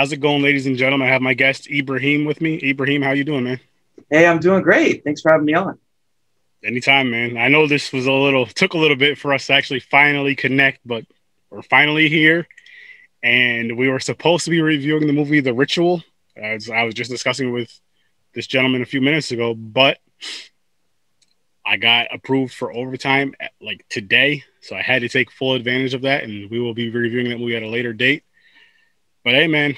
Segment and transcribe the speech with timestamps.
[0.00, 1.08] How's it going, ladies and gentlemen?
[1.08, 2.58] I have my guest Ibrahim with me.
[2.62, 3.60] Ibrahim, how you doing, man?
[4.08, 5.04] Hey, I'm doing great.
[5.04, 5.78] Thanks for having me on.
[6.64, 7.36] Anytime, man.
[7.36, 10.34] I know this was a little took a little bit for us to actually finally
[10.34, 11.04] connect, but
[11.50, 12.48] we're finally here.
[13.22, 16.02] And we were supposed to be reviewing the movie The Ritual,
[16.34, 17.70] as I was just discussing with
[18.32, 19.98] this gentleman a few minutes ago, but
[21.62, 25.92] I got approved for overtime at, like today, so I had to take full advantage
[25.92, 28.22] of that, and we will be reviewing that movie at a later date.
[29.24, 29.76] But hey, man.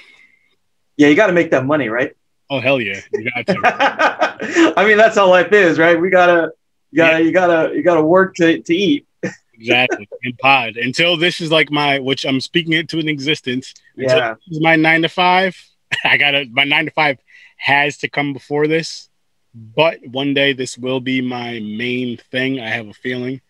[0.96, 2.14] Yeah, you got to make that money, right?
[2.52, 4.74] Oh hell yeah, you got to.
[4.76, 5.98] I mean, that's how life is, right?
[5.98, 6.52] We gotta,
[6.90, 7.18] you gotta, yeah.
[7.18, 9.06] you gotta, you gotta work to to eat.
[9.54, 10.76] exactly, in pod.
[10.76, 13.72] Until this is like my, which I'm speaking it to an existence.
[13.96, 15.56] Yeah, this is my nine to five.
[16.04, 17.18] I gotta, my nine to five
[17.56, 19.08] has to come before this.
[19.54, 22.60] But one day this will be my main thing.
[22.60, 23.40] I have a feeling,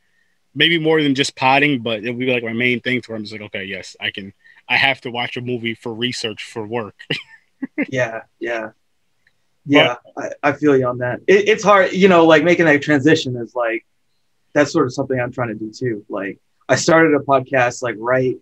[0.54, 3.00] maybe more than just potting, but it'll be like my main thing.
[3.00, 4.32] To where I'm just like, okay, yes, I can
[4.73, 6.97] I have to watch a movie for research for work.
[7.91, 8.70] yeah, yeah,
[9.67, 9.97] yeah.
[10.17, 11.20] But, I, I, feel you on that.
[11.27, 13.84] It, it's hard, you know, like making that transition is like
[14.55, 16.06] that's sort of something I'm trying to do too.
[16.09, 16.39] Like
[16.70, 18.39] I started a podcast like right,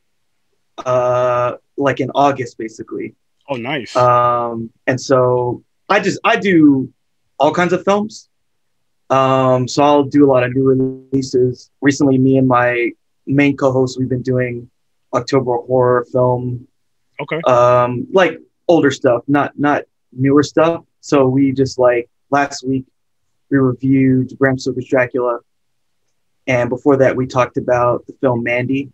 [0.79, 3.17] uh, like in August basically.
[3.49, 3.97] Oh, nice.
[3.97, 6.93] Um, and so I just I do
[7.41, 8.29] all kinds of films.
[9.11, 11.71] Um, so I'll do a lot of new releases.
[11.81, 12.93] Recently, me and my
[13.27, 14.71] main co-host, we've been doing
[15.15, 16.67] October horror film.
[17.21, 17.41] Okay.
[17.43, 20.85] Um, like older stuff, not not newer stuff.
[21.01, 22.87] So we just like last week
[23.51, 25.41] we reviewed Bram Stoker's Dracula,
[26.47, 28.93] and before that we talked about the film Mandy,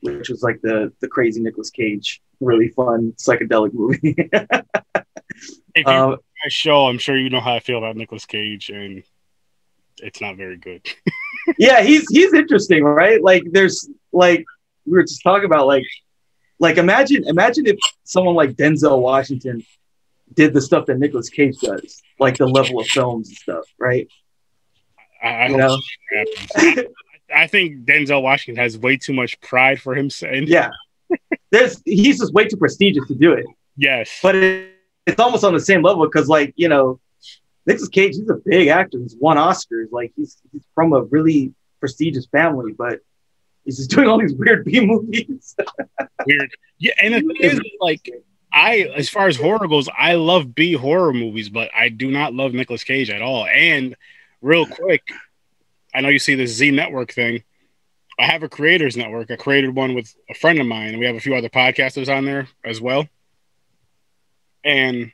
[0.00, 4.14] which was like the the crazy Nicolas Cage, really fun psychedelic movie.
[5.74, 6.16] if you um,
[6.48, 9.02] show, I'm sure you know how I feel about Nicolas Cage, and
[9.98, 10.86] it's not very good.
[11.58, 13.22] yeah, he's he's interesting, right?
[13.22, 14.44] Like there's like
[14.86, 15.84] we were just talking about like
[16.58, 19.64] like imagine imagine if someone like Denzel Washington
[20.34, 24.08] did the stuff that Nicolas Cage does, like the level of films and stuff, right?
[25.22, 25.76] I, you know?
[27.34, 30.34] I think Denzel Washington has way too much pride for himself.
[30.46, 30.70] Yeah,
[31.50, 33.46] there's he's just way too prestigious to do it.
[33.76, 34.74] Yes, but it,
[35.06, 37.00] it's almost on the same level because, like, you know,
[37.66, 38.98] Nicolas Cage, he's a big actor.
[38.98, 39.86] He's won Oscars.
[39.90, 43.00] Like, he's he's from a really prestigious family, but
[43.64, 45.54] He's just doing all these weird B movies.
[46.26, 46.50] weird.
[46.78, 48.10] Yeah, and the thing is, like,
[48.52, 52.34] I, as far as horror goes, I love B horror movies, but I do not
[52.34, 53.46] love Nicolas Cage at all.
[53.46, 53.96] And
[54.40, 55.02] real quick,
[55.94, 57.42] I know you see this Z Network thing.
[58.18, 59.30] I have a creators network.
[59.30, 62.14] I created one with a friend of mine, and we have a few other podcasters
[62.14, 63.08] on there as well.
[64.62, 65.12] And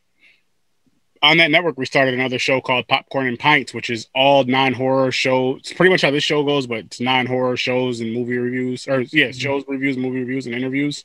[1.26, 5.12] on that network, we started another show called Popcorn and Pints, which is all non-horror
[5.12, 5.56] show.
[5.56, 9.00] It's pretty much how this show goes, but it's non-horror shows and movie reviews, or
[9.00, 9.38] yeah, mm-hmm.
[9.38, 11.04] shows reviews, movie reviews, and interviews.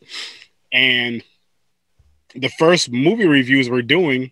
[0.72, 1.24] And
[2.36, 4.32] the first movie reviews we're doing,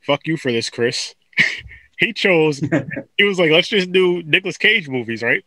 [0.00, 1.14] fuck you for this, Chris.
[1.98, 2.58] he chose.
[3.18, 5.44] he was like, let's just do Nicolas Cage movies, right?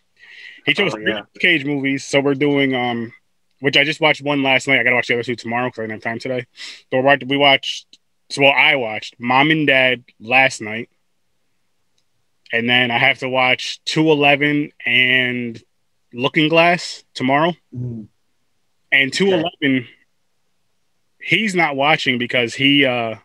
[0.66, 1.22] He chose oh, yeah.
[1.40, 3.12] Cage movies, so we're doing um,
[3.64, 4.82] which I just watched one last night.
[4.82, 6.46] I gotta watch the other two tomorrow because I didn't have time today.
[6.92, 7.93] But we watched
[8.30, 10.90] so well, I watched Mom and Dad last night,
[12.52, 15.62] and then I have to watch Two Eleven and
[16.14, 17.54] Looking Glass tomorrow.
[17.76, 18.08] Mm.
[18.92, 19.88] And Two Eleven,
[21.22, 22.86] he's not watching because he.
[22.86, 23.16] uh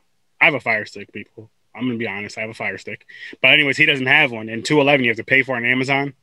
[0.41, 1.50] I have a Fire Stick, people.
[1.75, 2.38] I'm gonna be honest.
[2.38, 3.06] I have a Fire Stick,
[3.41, 4.48] but anyways, he doesn't have one.
[4.48, 6.14] And Two Eleven, you have to pay for on Amazon.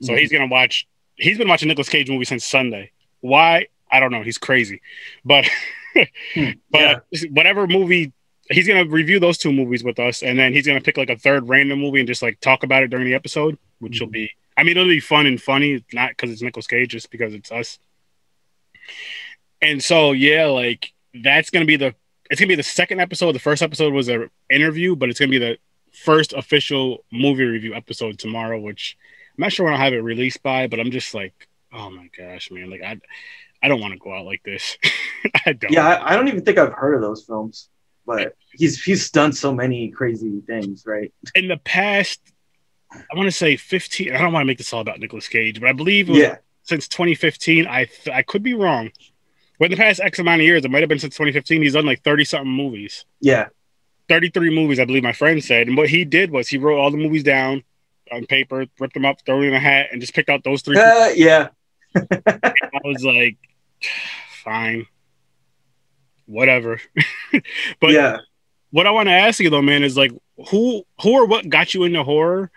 [0.00, 0.18] So mm-hmm.
[0.18, 0.86] he's gonna watch.
[1.16, 2.92] He's been watching Nicolas Cage movie since Sunday.
[3.20, 3.66] Why?
[3.90, 4.22] I don't know.
[4.22, 4.80] He's crazy,
[5.24, 5.46] but
[6.34, 6.50] hmm.
[6.70, 7.28] but yeah.
[7.30, 8.12] whatever movie
[8.50, 11.16] he's gonna review those two movies with us, and then he's gonna pick like a
[11.16, 14.04] third random movie and just like talk about it during the episode, which mm-hmm.
[14.04, 14.30] will be.
[14.56, 17.52] I mean, it'll be fun and funny, not because it's Nicolas Cage, just because it's
[17.52, 17.78] us.
[19.62, 21.94] And so, yeah, like that's gonna be the.
[22.30, 23.32] It's gonna be the second episode.
[23.32, 25.58] The first episode was an interview, but it's gonna be the
[25.92, 28.96] first official movie review episode tomorrow, which
[29.36, 32.08] I'm not sure when I'll have it released by, but I'm just like, oh my
[32.16, 33.00] gosh, man, like I,
[33.62, 34.76] I don't want to go out like this.
[35.46, 35.72] I don't.
[35.72, 37.68] Yeah, I, I don't even think I've heard of those films
[38.08, 41.12] but he's he's done so many crazy things, right?
[41.34, 42.20] In the past,
[42.92, 44.14] I want to say 15.
[44.14, 46.36] I don't want to make this all about Nicolas Cage, but I believe Yeah.
[46.62, 47.66] since 2015.
[47.66, 48.90] I th- I could be wrong.
[49.58, 51.62] But in the past X amount of years, it might have been since 2015.
[51.62, 53.48] He's done like 30 something movies, Yeah.
[54.08, 55.66] 33 movies, I believe my friend said.
[55.68, 57.62] And what he did was he wrote all the movies down
[58.10, 60.62] on paper, ripped them up, threw them in a hat, and just picked out those
[60.62, 60.78] three.
[60.78, 61.48] Uh, yeah.
[61.96, 63.36] I was like,
[64.44, 64.86] fine,
[66.28, 66.80] whatever.
[67.80, 68.18] but yeah.
[68.70, 70.12] what I want to ask you though, man, is like
[70.50, 72.50] who who or what got you into horror?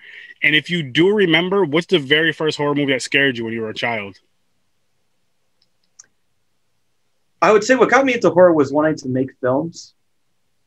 [0.43, 3.53] And if you do remember, what's the very first horror movie that scared you when
[3.53, 4.17] you were a child?
[7.41, 9.93] I would say what got me into horror was wanting to make films.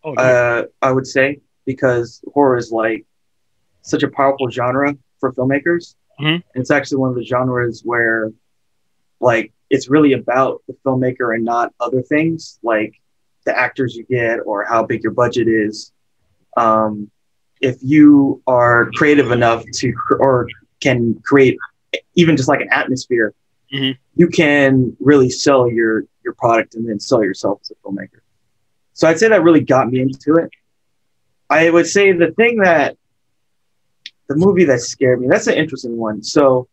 [0.03, 3.05] Oh, Uh, I would say because horror is like
[3.83, 5.95] such a powerful genre for filmmakers.
[6.21, 6.35] Mhm.
[6.35, 8.33] And it's actually one of the genres where,
[9.25, 12.93] like, it's really about the filmmaker and not other things like
[13.47, 15.93] the actors you get or how big your budget is.
[16.56, 17.11] Um,
[17.61, 20.47] if you are creative enough to, or
[20.81, 21.56] can create
[22.15, 23.32] even just like an atmosphere,
[23.73, 23.97] Mhm.
[24.15, 28.20] you can really sell your your product and then sell yourself as a filmmaker.
[28.94, 30.50] So I'd say that really got me into it.
[31.50, 32.97] I would say the thing that
[34.29, 36.23] the movie that scared me, that's an interesting one.
[36.23, 36.67] So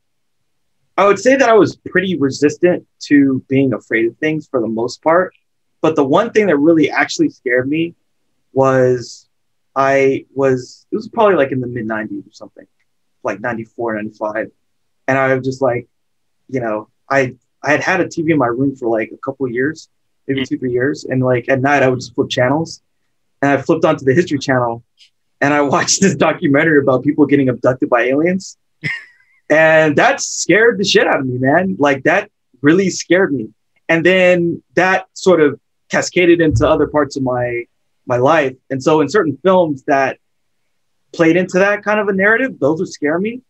[0.97, 4.67] I would say that I was pretty resistant to being afraid of things for the
[4.67, 5.33] most part.
[5.81, 7.95] But the one thing that really actually scared me
[8.53, 9.27] was
[9.75, 12.67] I was, it was probably like in the mid 90s or something,
[13.23, 14.51] like 94, 95.
[15.07, 15.87] And I was just like,
[16.49, 19.45] you know, I, I had had a TV in my room for like a couple
[19.45, 19.89] of years,
[20.27, 20.47] maybe mm.
[20.47, 21.05] two, three years.
[21.05, 22.81] And like at night, I would just flip channels.
[23.41, 24.83] And I flipped onto the History Channel
[25.39, 28.57] and I watched this documentary about people getting abducted by aliens.
[29.51, 31.75] And that scared the shit out of me, man.
[31.77, 32.31] Like that
[32.61, 33.49] really scared me.
[33.89, 35.59] And then that sort of
[35.89, 37.65] cascaded into other parts of my
[38.07, 38.55] my life.
[38.69, 40.17] And so in certain films that
[41.11, 43.41] played into that kind of a narrative, those would scare me.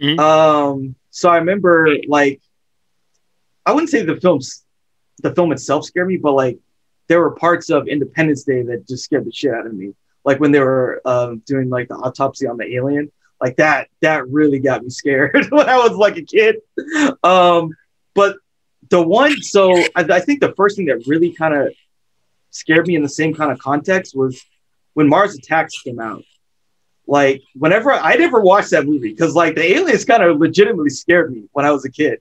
[0.00, 0.18] Mhm.
[0.18, 2.40] Um, so I remember like
[3.66, 4.64] I wouldn't say the films
[5.22, 6.58] the film itself scared me, but like
[7.08, 9.92] there were parts of Independence Day that just scared the shit out of me.
[10.24, 14.28] Like when they were um, doing like the autopsy on the alien, like that that
[14.28, 16.56] really got me scared when I was like a kid.
[17.22, 17.74] Um,
[18.14, 18.36] but
[18.90, 21.72] the one, so I, I think the first thing that really kind of
[22.50, 24.44] scared me in the same kind of context was
[24.94, 26.24] when Mars Attacks came out.
[27.06, 31.32] Like whenever I never watched that movie because like the aliens kind of legitimately scared
[31.32, 32.20] me when I was a kid.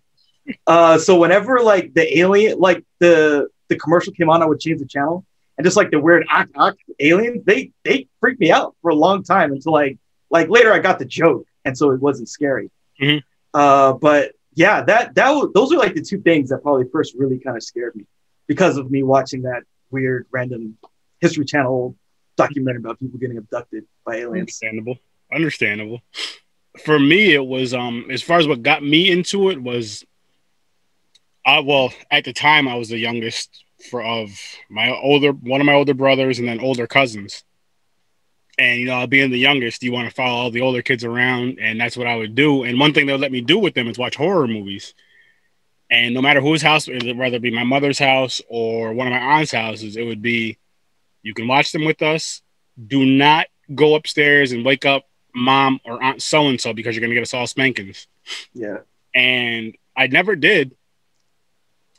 [0.66, 4.80] Uh, so whenever like the alien, like the the commercial came on, I would change
[4.80, 5.26] the channel,
[5.58, 8.96] and just like the weird ak ak aliens, they they freaked me out for a
[8.96, 12.72] long time until like like later I got the joke, and so it wasn't scary.
[13.02, 13.24] Mhm.
[13.54, 17.40] Uh, but yeah, that that those are like the two things that probably first really
[17.40, 18.06] kind of scared me
[18.48, 20.78] because of me watching that weird random
[21.22, 21.96] History Channel
[22.38, 24.42] documentary about people getting abducted by aliens.
[24.42, 24.98] Understandable.
[25.34, 26.02] Understandable.
[26.84, 30.04] For me, it was um as far as what got me into it was
[31.46, 34.30] I well, at the time I was the youngest for of
[34.70, 37.44] my older one of my older brothers and then older cousins.
[38.60, 41.60] And you know, being the youngest, you want to follow all the older kids around,
[41.62, 42.64] and that's what I would do.
[42.64, 44.94] And one thing they'll let me do with them is watch horror movies.
[45.90, 49.20] And no matter whose house, whether it be my mother's house or one of my
[49.20, 50.58] aunt's houses, it would be
[51.24, 52.42] you can watch them with us.
[52.86, 57.02] Do not go upstairs and wake up mom or aunt so and so because you're
[57.02, 58.08] gonna get us all spankings.
[58.54, 58.80] Yeah.
[59.16, 60.76] And I never did,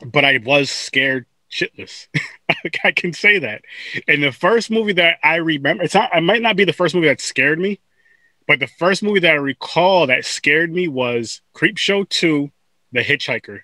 [0.05, 2.07] but I was scared shitless.
[2.83, 3.61] I can say that.
[4.07, 6.95] And the first movie that I remember, it's not, it might not be the first
[6.95, 7.79] movie that scared me,
[8.47, 12.51] but the first movie that I recall that scared me was Creepshow 2,
[12.91, 13.61] The Hitchhiker.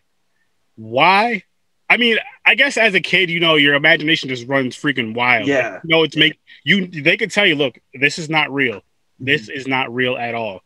[0.75, 1.43] Why?
[1.89, 5.47] I mean, I guess as a kid, you know, your imagination just runs freaking wild.
[5.47, 5.79] Yeah.
[5.83, 8.81] You know, it's make you they could tell you, look, this is not real.
[9.19, 9.57] This mm-hmm.
[9.57, 10.61] is not real at all.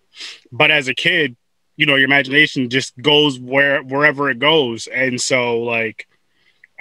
[0.52, 1.38] But as a kid,
[1.78, 4.88] you know, your imagination just goes where wherever it goes.
[4.88, 6.08] And so like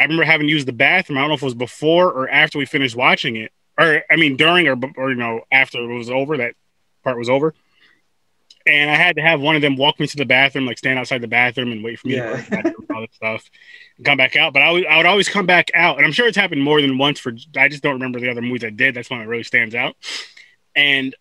[0.00, 1.18] I remember having used the bathroom.
[1.18, 3.52] I don't know if it was before or after we finished watching it.
[3.78, 6.54] Or I mean during or, or you know, after it was over, that
[7.04, 7.54] part was over.
[8.66, 10.98] And I had to have one of them walk me to the bathroom, like stand
[10.98, 12.24] outside the bathroom and wait for me Yeah.
[12.24, 13.50] to go to the bathroom all that stuff
[13.96, 14.52] and come back out.
[14.52, 15.96] But I would, I would always come back out.
[15.96, 18.42] And I'm sure it's happened more than once for I just don't remember the other
[18.42, 18.94] movies I did.
[18.94, 19.96] That's one that really stands out.
[20.76, 21.14] And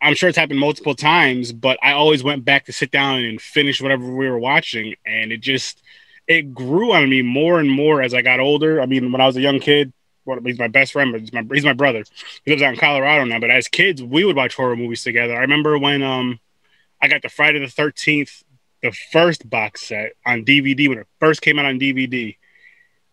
[0.00, 3.40] I'm sure it's happened multiple times, but I always went back to sit down and
[3.40, 4.94] finish whatever we were watching.
[5.04, 5.82] And it just
[6.26, 8.80] it grew on me more and more as I got older.
[8.80, 9.92] I mean, when I was a young kid,
[10.24, 12.04] well, he's my best friend, but he's my he's my brother.
[12.44, 13.38] He lives out in Colorado now.
[13.38, 15.36] But as kids, we would watch horror movies together.
[15.36, 16.40] I remember when um
[17.00, 18.42] I got the Friday the Thirteenth,
[18.82, 22.36] the first box set on DVD when it first came out on DVD.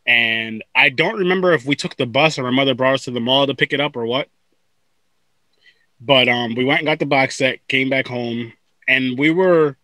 [0.06, 3.12] And I don't remember if we took the bus or my mother brought us to
[3.12, 4.28] the mall to pick it up or what.
[6.02, 8.52] But um, we went and got the box set, came back home,
[8.88, 9.78] and we were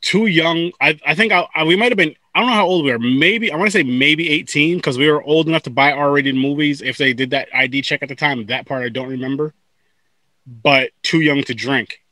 [0.00, 0.72] too young.
[0.80, 2.16] I, I think I, I, we might have been.
[2.34, 2.98] I don't know how old we were.
[2.98, 6.36] Maybe I want to say maybe 18 because we were old enough to buy R-rated
[6.36, 8.46] movies if they did that ID check at the time.
[8.46, 9.52] That part I don't remember,
[10.46, 12.02] but too young to drink,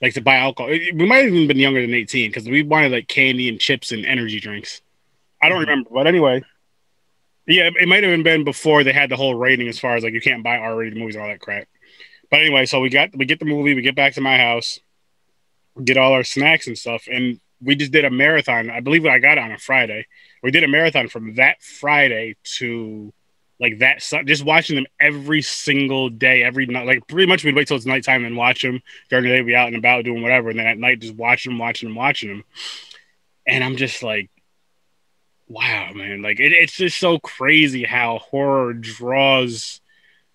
[0.00, 0.70] like to buy alcohol.
[0.70, 3.92] We might have even been younger than 18 because we wanted like candy and chips
[3.92, 4.80] and energy drinks.
[5.42, 5.70] I don't mm-hmm.
[5.70, 6.42] remember, but anyway,
[7.46, 10.14] yeah, it might have been before they had the whole rating as far as like
[10.14, 11.68] you can't buy R-rated movies and all that crap.
[12.30, 14.80] But anyway, so we got we get the movie, we get back to my house,
[15.82, 18.70] get all our snacks and stuff, and we just did a marathon.
[18.70, 20.06] I believe I got on a Friday.
[20.42, 23.12] We did a marathon from that Friday to
[23.60, 26.86] like that just watching them every single day, every night.
[26.86, 28.80] Like pretty much we'd wait till it's nighttime and watch them.
[29.10, 31.52] During the day, we out and about doing whatever, and then at night just watching
[31.52, 32.44] them, watching them, watching them.
[33.46, 34.30] And I'm just like,
[35.48, 36.22] wow, man!
[36.22, 39.80] Like it, it's just so crazy how horror draws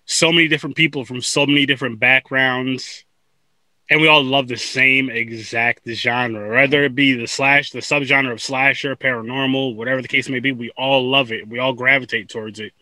[0.04, 3.03] so many different people from so many different backgrounds
[3.90, 8.32] and we all love the same exact genre whether it be the slash the subgenre
[8.32, 12.28] of slasher paranormal whatever the case may be we all love it we all gravitate
[12.28, 12.72] towards it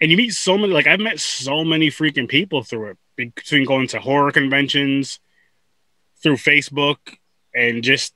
[0.00, 3.64] and you meet so many like i've met so many freaking people through it between
[3.64, 5.20] going to horror conventions
[6.22, 6.98] through facebook
[7.54, 8.14] and just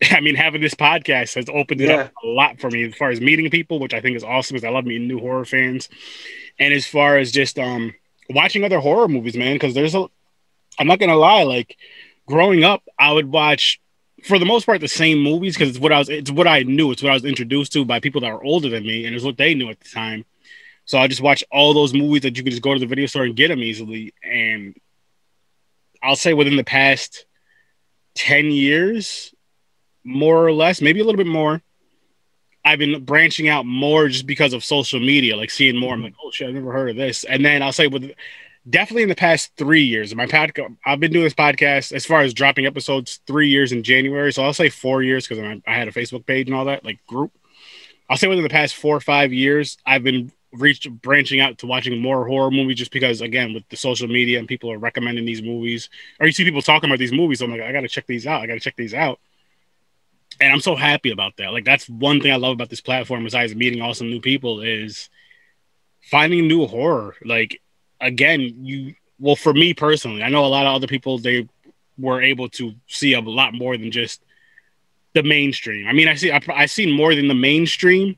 [0.10, 1.96] I mean, having this podcast has opened it yeah.
[1.96, 4.54] up a lot for me as far as meeting people, which I think is awesome
[4.54, 5.88] because I love meeting new horror fans.
[6.58, 7.94] And as far as just um
[8.30, 10.06] watching other horror movies, man, because there's a
[10.80, 11.76] I'm not gonna lie, like
[12.26, 13.80] growing up, I would watch
[14.24, 16.62] for the most part the same movies because it's what I was it's what I
[16.62, 19.14] knew, it's what I was introduced to by people that were older than me, and
[19.14, 20.24] it's what they knew at the time.
[20.86, 23.06] So I just watch all those movies that you can just go to the video
[23.06, 24.12] store and get them easily.
[24.24, 24.76] And
[26.02, 27.26] I'll say within the past
[28.16, 29.32] 10 years,
[30.02, 31.62] more or less, maybe a little bit more,
[32.64, 35.94] I've been branching out more just because of social media, like seeing more.
[35.94, 37.24] I'm like, oh shit, I've never heard of this.
[37.24, 38.12] And then I'll say with
[38.70, 42.20] definitely in the past three years, my podcast, I've been doing this podcast as far
[42.20, 44.32] as dropping episodes three years in January.
[44.32, 47.04] So I'll say four years because I had a Facebook page and all that, like
[47.06, 47.32] group.
[48.08, 51.66] I'll say within the past four or five years, I've been reached branching out to
[51.66, 55.24] watching more horror movies just because again with the social media and people are recommending
[55.24, 57.86] these movies or you see people talking about these movies so i'm like i gotta
[57.86, 59.20] check these out i gotta check these out
[60.40, 61.52] and I'm so happy about that.
[61.52, 65.10] Like that's one thing I love about this platform, besides meeting awesome new people, is
[66.02, 67.14] finding new horror.
[67.24, 67.60] Like
[68.00, 71.48] again, you well for me personally, I know a lot of other people they
[71.98, 74.22] were able to see a lot more than just
[75.12, 75.86] the mainstream.
[75.86, 78.16] I mean, I see I I seen more than the mainstream,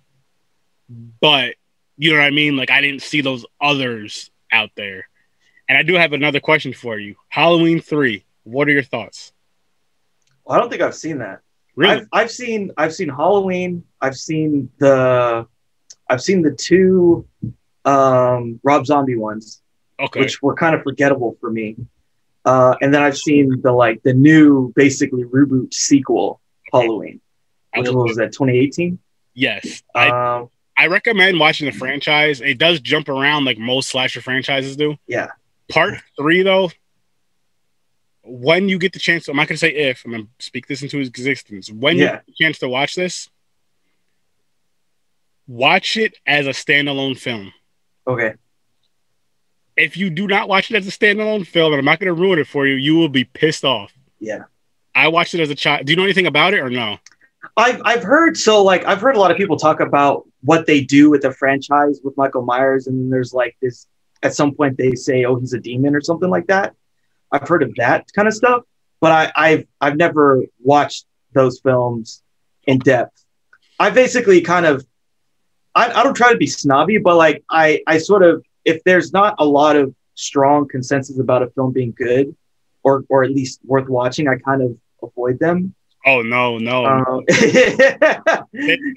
[1.20, 1.54] but
[1.96, 2.56] you know what I mean.
[2.56, 5.08] Like I didn't see those others out there.
[5.68, 7.14] And I do have another question for you.
[7.28, 8.24] Halloween three.
[8.44, 9.32] What are your thoughts?
[10.44, 11.40] Well, I don't think I've seen that.
[11.76, 11.94] Really?
[11.94, 13.84] I've, I've seen I've seen Halloween.
[14.00, 15.46] I've seen the
[16.08, 17.26] I've seen the two
[17.84, 19.61] um, Rob Zombie ones,
[20.02, 20.20] okay.
[20.20, 21.76] which were kind of forgettable for me.
[22.44, 26.40] Uh, and then I've seen the like the new basically reboot sequel
[26.72, 27.20] Halloween,
[27.76, 28.98] which was that 2018.
[29.34, 32.40] Yes, I um, I recommend watching the franchise.
[32.40, 34.96] It does jump around like most slasher franchises do.
[35.06, 35.28] Yeah.
[35.68, 36.70] Part three though,
[38.22, 40.66] when you get the chance, I'm not going to say if, I'm going to speak
[40.66, 41.70] this into existence.
[41.70, 42.02] When yeah.
[42.02, 43.30] you get the chance to watch this,
[45.46, 47.52] watch it as a standalone film.
[48.06, 48.34] Okay.
[49.76, 52.20] If you do not watch it as a standalone film, and I'm not going to
[52.20, 53.92] ruin it for you, you will be pissed off.
[54.20, 54.44] Yeah.
[54.94, 55.86] I watched it as a child.
[55.86, 56.98] Do you know anything about it or no?
[57.56, 60.82] I've I've heard so like I've heard a lot of people talk about what they
[60.82, 63.86] do with the franchise with Michael Myers, and there's like this
[64.22, 66.74] at some point they say, oh, he's a demon or something like that.
[67.30, 68.62] I've heard of that kind of stuff,
[69.00, 72.22] but I, I've I've never watched those films
[72.66, 73.24] in depth.
[73.78, 74.86] I basically kind of
[75.74, 79.12] I, I don't try to be snobby, but like I I sort of if there's
[79.12, 82.34] not a lot of strong consensus about a film being good
[82.82, 85.74] or or at least worth watching, I kind of avoid them.
[86.04, 86.84] Oh no, no.
[86.84, 87.24] Um,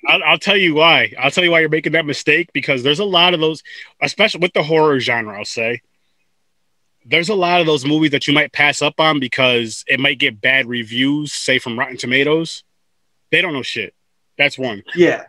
[0.08, 1.14] I'll, I'll, tell you why.
[1.20, 3.62] I'll tell you why you're making that mistake because there's a lot of those,
[4.02, 5.38] especially with the horror genre.
[5.38, 5.82] I'll say
[7.06, 10.18] there's a lot of those movies that you might pass up on because it might
[10.18, 12.64] get bad reviews, say from Rotten Tomatoes.
[13.32, 13.94] They don't know shit.
[14.38, 14.84] That's one.
[14.96, 15.26] Yeah.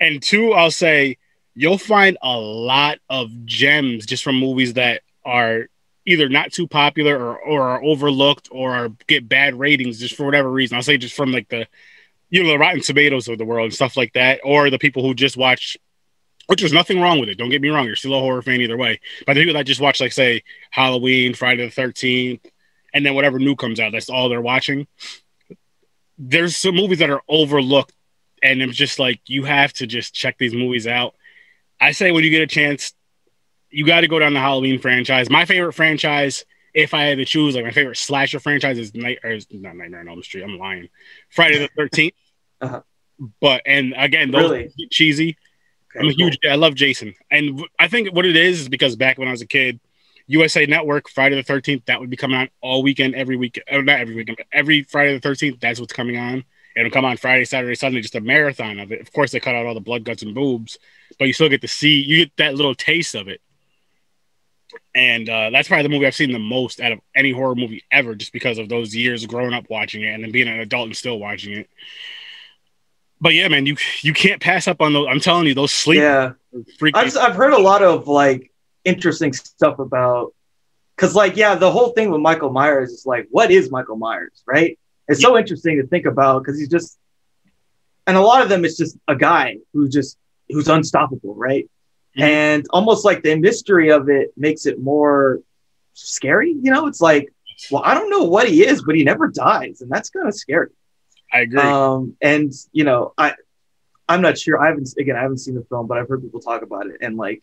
[0.00, 1.18] And two, I'll say
[1.54, 5.66] you'll find a lot of gems just from movies that are
[6.06, 10.24] either not too popular or, or are overlooked or are, get bad ratings just for
[10.24, 10.76] whatever reason.
[10.76, 11.66] I'll say just from like the
[12.30, 15.02] you know the Rotten Tomatoes of the world and stuff like that, or the people
[15.02, 15.76] who just watch
[16.50, 17.38] which there's nothing wrong with it.
[17.38, 17.86] Don't get me wrong.
[17.86, 18.98] You're still a horror fan either way.
[19.24, 20.42] But the people that just watch, like, say,
[20.72, 22.40] Halloween, Friday the 13th,
[22.92, 24.88] and then whatever new comes out, that's all they're watching.
[26.18, 27.92] There's some movies that are overlooked,
[28.42, 31.14] and it's just like you have to just check these movies out.
[31.80, 32.92] I say when you get a chance,
[33.70, 35.30] you got to go down the Halloween franchise.
[35.30, 36.44] My favorite franchise
[36.74, 39.76] if I had to choose, like my favorite slasher franchise is Night or is not
[39.76, 40.42] Nightmare on Elm Street.
[40.42, 40.88] I'm lying.
[41.30, 42.12] Friday the 13th.
[42.62, 42.82] Uh-huh.
[43.40, 44.64] But and again, those Really?
[44.66, 45.38] are cheesy.
[45.96, 46.38] Okay, I'm a huge.
[46.46, 49.40] I love Jason, and I think what it is is because back when I was
[49.40, 49.80] a kid,
[50.26, 53.58] USA Network Friday the 13th that would be coming on all weekend, every week.
[53.72, 55.58] Or not every weekend, but every Friday the 13th.
[55.58, 56.44] That's what's coming on.
[56.76, 59.00] It'll come on Friday, Saturday, Sunday, just a marathon of it.
[59.00, 60.78] Of course, they cut out all the blood, guts, and boobs,
[61.18, 62.00] but you still get to see.
[62.00, 63.40] You get that little taste of it.
[64.94, 67.82] And uh, that's probably the movie I've seen the most out of any horror movie
[67.90, 70.86] ever, just because of those years growing up watching it and then being an adult
[70.86, 71.68] and still watching it.
[73.20, 75.06] But yeah, man, you you can't pass up on those.
[75.10, 76.32] I'm telling you, those sleep Yeah.
[76.94, 78.50] I've I've heard a lot of like
[78.84, 80.34] interesting stuff about
[80.96, 84.42] because like yeah, the whole thing with Michael Myers is like, what is Michael Myers,
[84.46, 84.78] right?
[85.10, 86.98] It's so interesting to think about because he's just,
[88.06, 90.16] and a lot of them it's just a guy who just
[90.48, 91.68] who's unstoppable, right?
[92.16, 92.22] Mhm.
[92.22, 95.40] And almost like the mystery of it makes it more
[95.94, 96.50] scary.
[96.50, 97.32] You know, it's like,
[97.70, 100.34] well, I don't know what he is, but he never dies, and that's kind of
[100.34, 100.70] scary.
[101.32, 101.60] I agree.
[101.60, 103.34] Um, and you know, I
[104.08, 104.60] I'm not sure.
[104.60, 106.96] I haven't again, I haven't seen the film, but I've heard people talk about it
[107.00, 107.42] and like,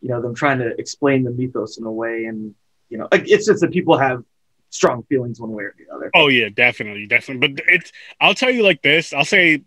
[0.00, 2.54] you know, them trying to explain the mythos in a way, and
[2.88, 4.24] you know, like, it's just that people have
[4.72, 6.10] strong feelings one way or the other.
[6.14, 7.48] Oh yeah, definitely, definitely.
[7.48, 9.12] But it's I'll tell you like this.
[9.12, 9.62] I'll say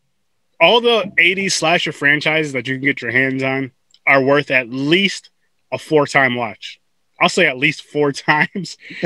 [0.60, 3.72] all the 80s slasher franchises that you can get your hands on
[4.08, 5.30] are worth at least
[5.72, 6.80] a four time watch.
[7.22, 8.78] I'll say at least four times.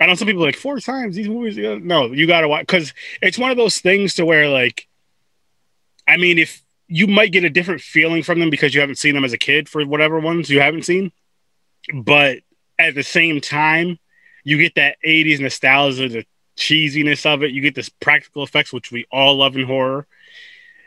[0.00, 1.56] I know some people are like four times these movies.
[1.56, 4.86] you No, you gotta watch because it's one of those things to where like,
[6.06, 9.14] I mean, if you might get a different feeling from them because you haven't seen
[9.14, 11.12] them as a kid for whatever ones you haven't seen,
[11.92, 12.38] but
[12.78, 13.98] at the same time,
[14.44, 16.26] you get that 80s nostalgia, the
[16.56, 17.52] cheesiness of it.
[17.52, 20.06] You get this practical effects, which we all love in horror.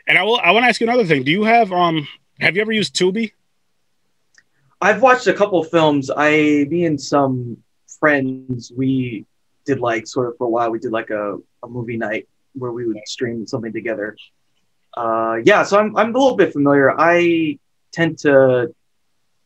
[0.06, 1.22] And I will I want to ask you another thing.
[1.24, 2.06] Do you have um
[2.40, 3.32] have you ever used Tubi?
[4.80, 6.10] I've watched a couple films.
[6.14, 7.58] I, me and some
[8.00, 9.26] friends, we
[9.64, 10.70] did like sort of for a while.
[10.70, 14.16] We did like a, a movie night where we would stream something together.
[14.96, 16.92] Uh, yeah, so I'm I'm a little bit familiar.
[16.98, 17.60] I
[17.92, 18.74] tend to,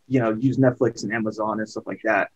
[0.08, 2.30] you know, use Netflix and Amazon and stuff like that.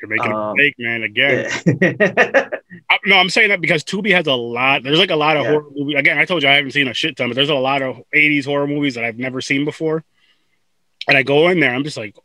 [0.00, 1.02] You're making a Um, mistake, man.
[1.02, 1.50] Again,
[1.82, 2.48] Yeah.
[2.90, 4.82] I, no, I'm saying that because Tubi has a lot.
[4.82, 5.50] There's like a lot of Yeah.
[5.52, 5.96] horror movies.
[5.96, 8.02] Again, I told you I haven't seen a shit ton, but there's a lot of
[8.14, 10.04] 80s horror movies that I've never seen before.
[11.08, 12.16] And I go in there, I'm just like,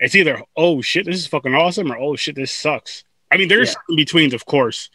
[0.00, 3.04] it's either oh shit, this is fucking awesome, or oh shit, this sucks.
[3.30, 3.80] I mean, there's Yeah.
[3.90, 4.90] in betweens, of course.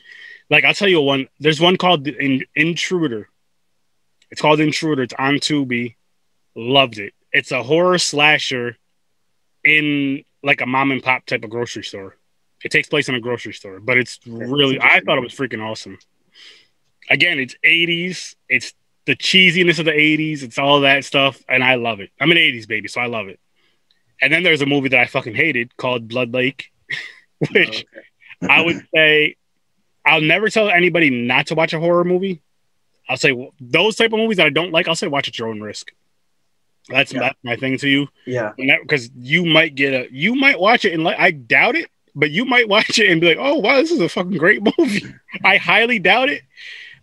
[0.50, 1.28] Like I'll tell you one.
[1.39, 3.30] There's one called The In- Intruder.
[4.32, 5.04] It's called Intruder.
[5.04, 5.96] It's on Tubi.
[6.56, 7.13] Loved it.
[7.32, 8.78] It's a horror slasher
[9.63, 12.18] in like a mom and pop type of grocery store.
[12.64, 15.62] It takes place in a grocery store, but it's really I thought it was freaking
[15.62, 15.98] awesome.
[17.10, 18.36] Again, it's 80s.
[18.48, 18.74] It's
[19.06, 20.44] the cheesiness of the 80s.
[20.44, 22.12] It's all that stuff, and I love it.
[22.20, 23.40] I'm an 80s baby, so I love it.
[24.22, 27.86] And then there's a movie that I fucking hated called Blood Lake, oh, which
[28.42, 29.36] I would say
[30.06, 32.42] I'll never tell anybody not to watch a horror movie.
[33.10, 34.88] I'll say well, those type of movies that I don't like.
[34.88, 35.92] I'll say watch at your own risk.
[36.89, 37.19] That's Yeah.
[37.22, 38.52] that's my thing to you yeah.
[38.58, 42.32] because you might get a you might watch it and like I doubt it, but
[42.32, 45.06] you might watch it and be like, oh wow, this is a fucking great movie.
[45.43, 46.41] I highly doubt it,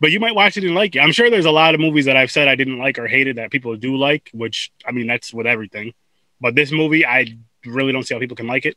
[0.01, 1.01] but you might watch it and like it.
[1.01, 3.37] I'm sure there's a lot of movies that I've said I didn't like or hated
[3.37, 5.95] that people do like, which I mean that's with everything.
[6.41, 8.77] But this movie, I really don't see how people can like it,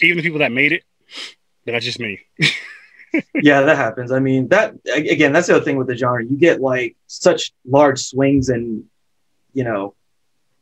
[0.00, 0.84] even the people that made it.
[1.64, 2.20] But that's just me.
[3.34, 4.12] yeah, that happens.
[4.12, 6.24] I mean, that again, that's the other thing with the genre.
[6.24, 8.84] You get like such large swings and,
[9.52, 9.94] you know,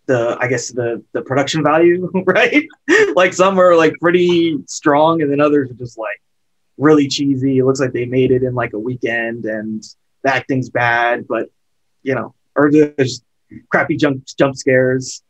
[0.06, 2.66] the I guess the the production value, right?
[3.14, 6.20] like some are like pretty strong, and then others are just like
[6.78, 7.58] really cheesy.
[7.58, 9.82] It looks like they made it in like a weekend, and
[10.22, 11.48] the acting's bad, but
[12.02, 13.22] you know, or there's
[13.70, 15.22] crappy jump jump scares.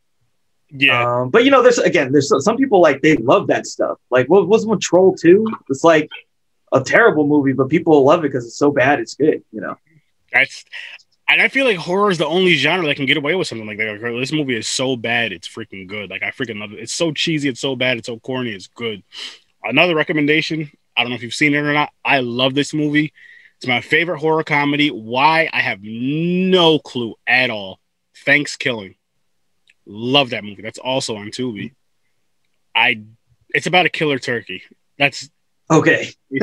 [0.68, 3.98] Yeah, Um, but you know, there's again, there's some- people like they love that stuff.
[4.10, 5.46] Like, what was one Troll Two?
[5.70, 6.10] It's like
[6.72, 9.42] a terrible movie, but people love it because it's so bad, it's good.
[9.52, 9.76] You know?
[10.32, 10.64] that's.
[11.28, 13.66] And I feel like horror is the only genre that can get away with something
[13.66, 14.00] like that.
[14.00, 16.08] Like, this movie is so bad, it's freaking good.
[16.08, 16.78] Like I freaking love it.
[16.78, 19.02] It's so cheesy, it's so bad, it's so corny, it's good.
[19.64, 20.70] Another recommendation.
[20.96, 21.92] I don't know if you've seen it or not.
[22.04, 23.12] I love this movie.
[23.56, 24.88] It's my favorite horror comedy.
[24.88, 25.50] Why?
[25.52, 27.80] I have no clue at all.
[28.24, 28.96] ThanksKilling.
[29.84, 30.62] Love that movie.
[30.62, 31.74] That's also on Tubi.
[32.74, 33.02] I.
[33.50, 34.62] It's about a killer turkey.
[34.98, 35.30] That's
[35.70, 36.08] Okay.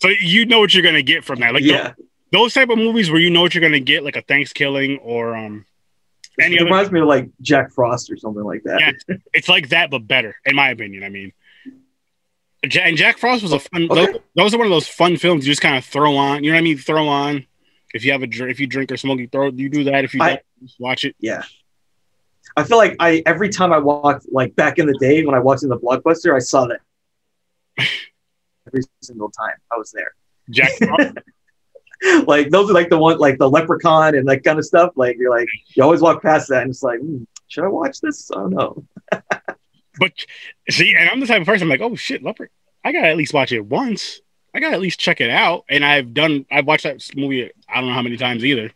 [0.00, 1.54] so you know what you're gonna get from that.
[1.54, 1.94] Like yeah.
[2.32, 5.36] Those type of movies where you know what you're gonna get, like a Thanksgiving or
[5.36, 5.64] um
[6.40, 6.64] any it other.
[6.64, 8.80] reminds me of like Jack Frost or something like that.
[9.08, 9.16] Yeah.
[9.34, 11.04] It's like that, but better, in my opinion.
[11.04, 11.32] I mean,
[12.62, 13.88] and Jack Frost was a fun.
[13.90, 14.06] Okay.
[14.12, 16.42] Those, those are one of those fun films you just kind of throw on.
[16.42, 16.78] You know what I mean?
[16.78, 17.46] Throw on.
[17.92, 19.48] If you have a drink, if you drink or smoke, you throw.
[19.50, 20.04] You do that.
[20.04, 20.40] If you I-
[20.78, 21.14] watch it.
[21.18, 21.42] Yeah.
[22.56, 25.38] I feel like I every time I walked like back in the day when I
[25.38, 26.80] walked in the blockbuster, I saw that
[28.66, 30.14] every single time I was there.
[30.50, 31.14] Jack Frost.
[32.26, 34.92] like those are like the one like the leprechaun and that kind of stuff.
[34.96, 38.00] Like you're like you always walk past that and it's like, hmm, should I watch
[38.00, 38.30] this?
[38.30, 38.84] I don't know.
[39.98, 40.12] but
[40.70, 42.50] see, and I'm the type of person I'm like, oh shit, leopard.
[42.84, 44.20] I gotta at least watch it once.
[44.54, 45.64] I gotta at least check it out.
[45.68, 48.72] And I've done I've watched that movie I don't know how many times either.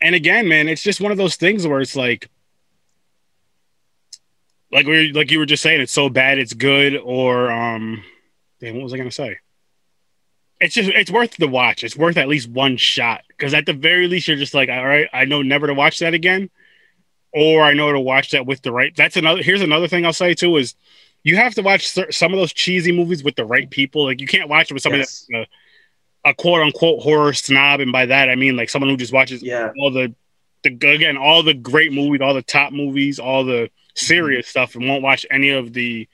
[0.00, 2.28] And again, man, it's just one of those things where it's like
[4.70, 8.04] like we like you were just saying, it's so bad it's good, or um
[8.60, 9.38] damn, what was I gonna say?
[10.62, 11.82] It's just it's worth the watch.
[11.82, 13.22] It's worth at least one shot.
[13.28, 15.98] Because at the very least you're just like, all right, I know never to watch
[15.98, 16.50] that again.
[17.34, 18.94] Or I know to watch that with the right.
[18.96, 19.42] That's another.
[19.42, 20.74] Here's another thing I'll say too is
[21.24, 24.04] you have to watch some of those cheesy movies with the right people.
[24.04, 25.26] Like you can't watch it with somebody Yes.
[25.30, 25.48] that's
[26.24, 29.12] a, a quote unquote horror snob, and by that I mean like someone who just
[29.12, 29.72] watches Yeah.
[29.78, 30.14] all the
[30.62, 34.50] the again all the great movies, all the top movies, all the serious mm-hmm.
[34.50, 36.08] stuff, and won't watch any of the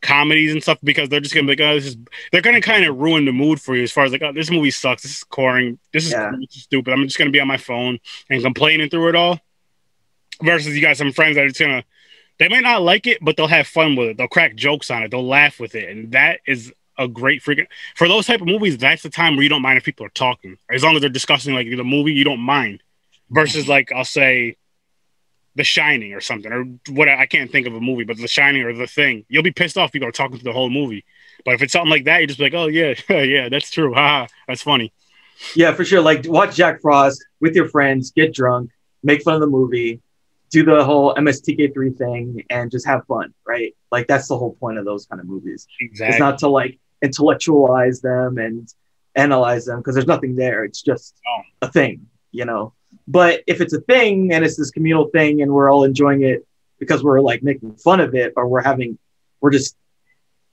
[0.00, 1.96] comedies and stuff because they're just gonna be like, oh, this is
[2.32, 4.50] they're gonna kind of ruin the mood for you as far as like, oh, this
[4.50, 6.30] movie sucks, this is boring, this is, Yeah.
[6.50, 6.92] stupid.
[6.92, 7.98] I'm just gonna be on my phone
[8.30, 9.40] and complaining through it all.
[10.42, 11.84] Versus you got some friends that are just gonna
[12.38, 14.16] they might not like it, but they'll have fun with it.
[14.16, 15.10] They'll crack jokes on it.
[15.10, 18.78] They'll laugh with it, and that is a great freaking for those type of movies.
[18.78, 21.10] That's the time where you don't mind if people are talking, as long as they're
[21.10, 22.82] discussing like the movie, you don't mind.
[23.30, 24.56] Versus like I'll say,
[25.58, 28.62] The Shining or something, or what I can't think of a movie, but The Shining
[28.62, 29.26] or The Thing.
[29.28, 29.92] You'll be pissed off.
[29.92, 31.04] People are talking through the whole movie.
[31.44, 33.92] But if it's something like that, you just be like, oh yeah, yeah, that's true.
[33.92, 34.92] Ha, that's funny.
[35.54, 36.00] Yeah, for sure.
[36.00, 38.70] Like watch Jack Frost with your friends, get drunk,
[39.02, 40.00] make fun of the movie,
[40.50, 43.74] do the whole MST3K thing, and just have fun, right?
[43.92, 45.66] Like that's the whole point of those kind of movies.
[45.80, 46.14] Exactly.
[46.14, 48.68] It's not to like intellectualize them and
[49.14, 50.64] analyze them because there's nothing there.
[50.64, 51.42] It's just Oh.
[51.62, 52.72] a thing, you know.
[53.08, 56.46] But if it's a thing and it's this communal thing and we're all enjoying it
[56.78, 58.98] because we're like making fun of it or we're having,
[59.40, 59.76] we're just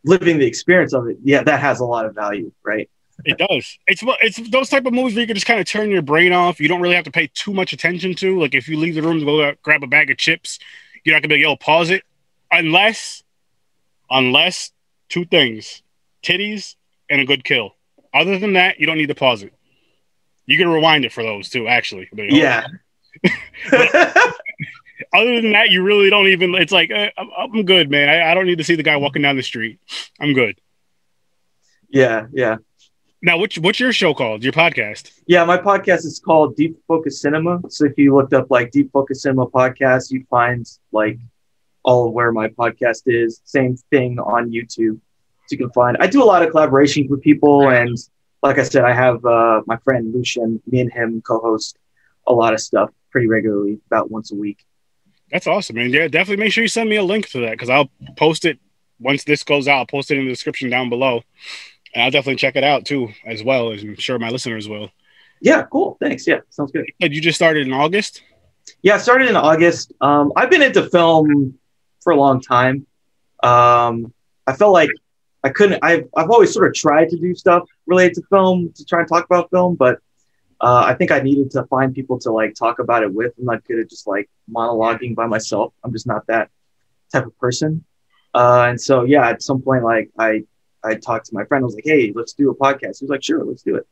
[0.05, 2.89] living the experience of it, yeah, that has a lot of value, right?
[3.25, 3.77] It does.
[3.87, 6.31] It's it's those type of movies where you can just kind of turn your brain
[6.31, 6.59] off.
[6.59, 8.39] You don't really have to pay too much attention to.
[8.39, 10.59] Like if you leave the room to go grab a bag of chips,
[11.03, 12.03] you're not gonna be like, yo, pause it.
[12.51, 13.23] Unless,
[14.09, 14.71] unless
[15.09, 15.81] two things:
[16.23, 16.75] titties
[17.09, 17.75] and a good kill.
[18.13, 19.53] Other than that, you don't need to pause it.
[20.45, 21.67] You can rewind it for those too.
[21.67, 22.67] Actually, Yeah.
[25.13, 26.55] Other than that, you really don't even.
[26.55, 28.10] It's like uh, I'm, I'm good, man.
[28.10, 29.79] I, I don't need to see the guy walking down the street.
[30.19, 30.60] I'm good.
[31.89, 32.58] yeah, yeah.
[33.21, 34.43] Now, what's what's your show called?
[34.43, 35.12] Your podcast?
[35.25, 37.60] Yeah, my podcast is called Deep Focus Cinema.
[37.69, 41.17] So if you looked up like Deep Focus Cinema podcast, you'd find like
[41.84, 43.41] all of where my podcast is.
[43.45, 44.99] Same thing on YouTube.
[45.47, 45.97] So you can find.
[45.99, 47.97] I do a lot of collaborations with people, and
[48.45, 50.62] like I said, I have uh, my friend Lucian.
[50.67, 51.77] Me and him co-host
[52.27, 54.65] a lot of stuff pretty regularly, about once a week.
[55.31, 55.89] That's awesome, man.
[55.89, 58.60] Yeah, definitely make sure you send me a link to that because I'll post it
[58.99, 59.79] once this goes out.
[59.79, 61.23] I'll post it in the description down below,
[61.93, 64.91] and I'll definitely check it out too, as well as I'm sure my listeners will.
[65.41, 65.97] Yeah, cool.
[65.99, 66.27] Thanks.
[66.27, 66.86] Yeah, sounds good.
[67.01, 68.21] And you just started in August.
[68.81, 69.93] Yeah, I started in August.
[70.01, 71.58] Um, I've been into film
[72.01, 72.86] for a long time.
[73.43, 74.13] Um,
[74.47, 74.89] I felt like
[75.45, 75.77] I couldn't.
[75.84, 79.08] I've I've always sort of tried to do stuff related to film to try and
[79.08, 79.99] talk about film, but
[80.60, 83.34] uh, I think I needed to find people to like talk about it with.
[83.38, 85.71] I'm not good at just like monologuing by myself.
[85.84, 86.49] I'm just not that
[87.13, 87.86] type of person.
[88.34, 90.45] Uh, and so yeah, at some point, like I
[90.84, 91.63] I talked to my friend.
[91.63, 92.99] I was like, hey, let's do a podcast.
[92.99, 93.86] He was like, sure, let's do it.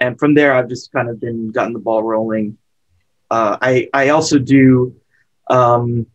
[0.00, 2.58] And from there, I've just kind of been gotten the ball rolling.
[3.28, 4.94] Uh, I I also do
[5.48, 6.06] um,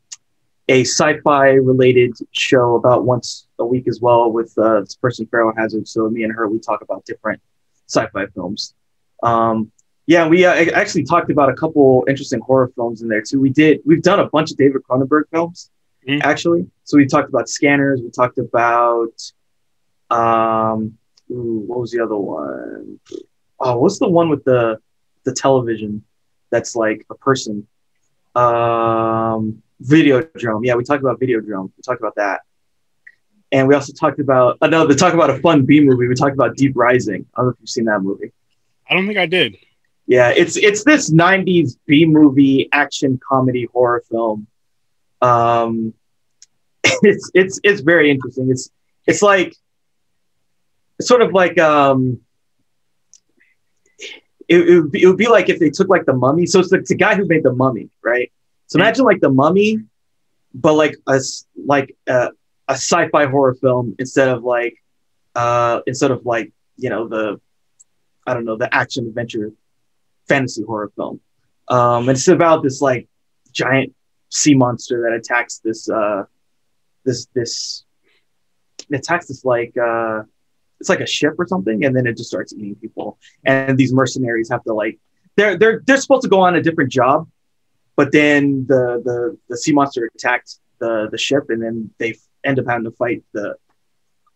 [0.75, 3.27] a sci-fi related show about once
[3.63, 5.85] a week as well with uh, this person Pharaoh Hazard.
[5.93, 7.39] So me and her we talk about different
[7.87, 8.73] sci-fi films.
[9.29, 9.71] Um,
[10.13, 13.39] yeah, we uh, actually talked about a couple interesting horror films in there too.
[13.47, 15.69] We did we've done a bunch of David Cronenberg films
[16.07, 16.21] Mhm.
[16.31, 16.61] actually.
[16.87, 18.01] So we talked about Scanners.
[18.01, 19.15] We talked about
[20.09, 20.97] um,
[21.31, 22.99] ooh, what was the other one?
[23.59, 24.79] Oh, what's the one with the
[25.27, 25.91] the television
[26.49, 27.55] that's like a person?
[28.43, 30.65] Um, Videodrome.
[30.65, 31.71] Yeah, we talked about Videodrome.
[31.75, 32.41] We talked about that.
[33.51, 36.07] And we also talked about another talk about a fun B movie.
[36.07, 37.25] We talked about Deep Rising.
[37.35, 38.31] I don't know if you've seen that movie.
[38.89, 39.57] I don't think I did.
[40.07, 44.47] Yeah, it's it's this '90s B movie action comedy horror film.
[45.21, 45.93] Um,
[46.83, 48.49] it's it's it's very interesting.
[48.49, 48.69] It's
[49.05, 49.55] it's like
[50.97, 52.21] it's sort of like um,
[54.47, 56.45] it, it, would be, it would be like if they took like the Mummy.
[56.45, 58.31] So it's the, it's the guy who made the Mummy, right?
[58.71, 59.79] So imagine like the Mummy,
[60.53, 61.19] but like a
[61.65, 62.29] like a,
[62.69, 64.81] a sci-fi horror film instead of like
[65.35, 67.41] uh instead of like you know the
[68.25, 69.51] I don't know the action adventure
[70.29, 71.19] fantasy horror film.
[71.67, 73.09] Um, and it's about this like
[73.51, 73.93] giant
[74.29, 76.23] sea monster that attacks this uh,
[77.03, 77.83] this this
[78.89, 80.23] attacks this like uh,
[80.79, 83.19] it's like a ship or something, and then it just starts eating people.
[83.43, 84.97] And these mercenaries have to like
[85.35, 87.27] they're they're they're supposed to go on a different job,
[87.95, 92.59] but then the the the sea monster attacked the the ship, and then they end
[92.59, 93.55] up having to fight the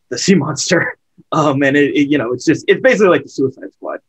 [0.10, 0.98] the sea monster.
[1.32, 4.00] Um, and it, it you know it's just it's basically like the Suicide Squad,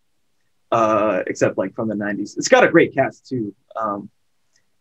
[0.73, 2.37] uh, except like from the '90s.
[2.37, 3.55] It's got a great cast too.
[3.81, 4.11] Um,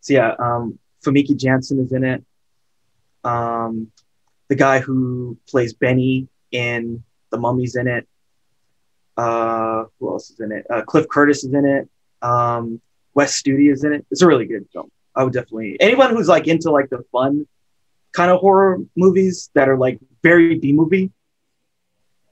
[0.00, 2.24] so yeah, um, Famke Janssen is in it.
[3.24, 3.92] Um,
[4.48, 8.06] the guy who plays Benny in The Mummy's in it.
[9.16, 10.66] Uh, who else is in it?
[10.70, 11.88] Uh, Cliff Curtis is in it.
[12.22, 12.80] Um,
[13.16, 14.06] Wes Studi is in it.
[14.10, 14.90] It's a really good film.
[15.16, 17.48] I would definitely anyone who's like into like the fun
[18.12, 21.10] kind of horror movies that are like very B movie,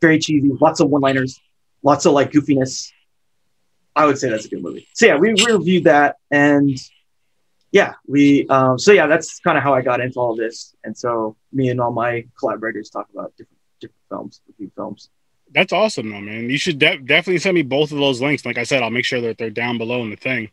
[0.00, 1.40] very cheesy, lots of one liners,
[1.82, 2.90] lots of like goofiness.
[3.96, 4.86] I would say that's a good movie.
[4.92, 6.78] So yeah, we, we reviewed that and
[7.72, 10.76] yeah, we um, so yeah, that's kind of how I got into all this.
[10.84, 15.08] And so me and all my collaborators talk about different different films, review films.
[15.52, 16.50] That's awesome, though, man.
[16.50, 18.44] You should de- definitely send me both of those links.
[18.44, 20.50] Like I said, I'll make sure that they're down below in the thing.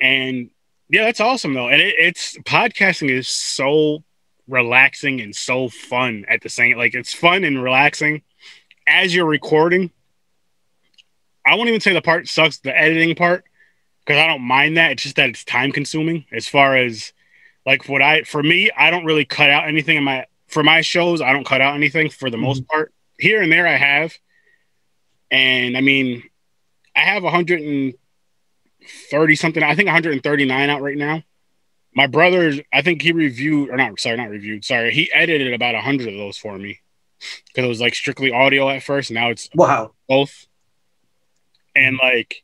[0.00, 0.50] And
[0.88, 1.68] yeah, that's awesome, though.
[1.68, 4.02] And it, it's podcasting is so
[4.48, 6.76] relaxing and so fun at the same.
[6.76, 8.22] Like it's fun and relaxing
[8.86, 9.90] as you're recording.
[11.46, 13.44] I won't even say the part sucks, the editing part,
[14.04, 14.92] because I don't mind that.
[14.92, 17.12] It's just that it's time consuming as far as
[17.64, 20.80] like what I for me, I don't really cut out anything in my for my
[20.80, 22.46] shows, I don't cut out anything for the mm-hmm.
[22.46, 22.92] most part.
[23.18, 24.14] Here and there I have.
[25.30, 26.22] And I mean,
[26.96, 27.24] I have
[29.10, 31.22] 130 something, I think 139 out right now.
[31.94, 35.74] My brother, I think he reviewed or not, sorry, not reviewed, sorry, he edited about
[35.74, 36.80] 100 of those for me.
[37.46, 40.46] Because it was like strictly audio at first, now it's wow both.
[41.74, 42.42] And like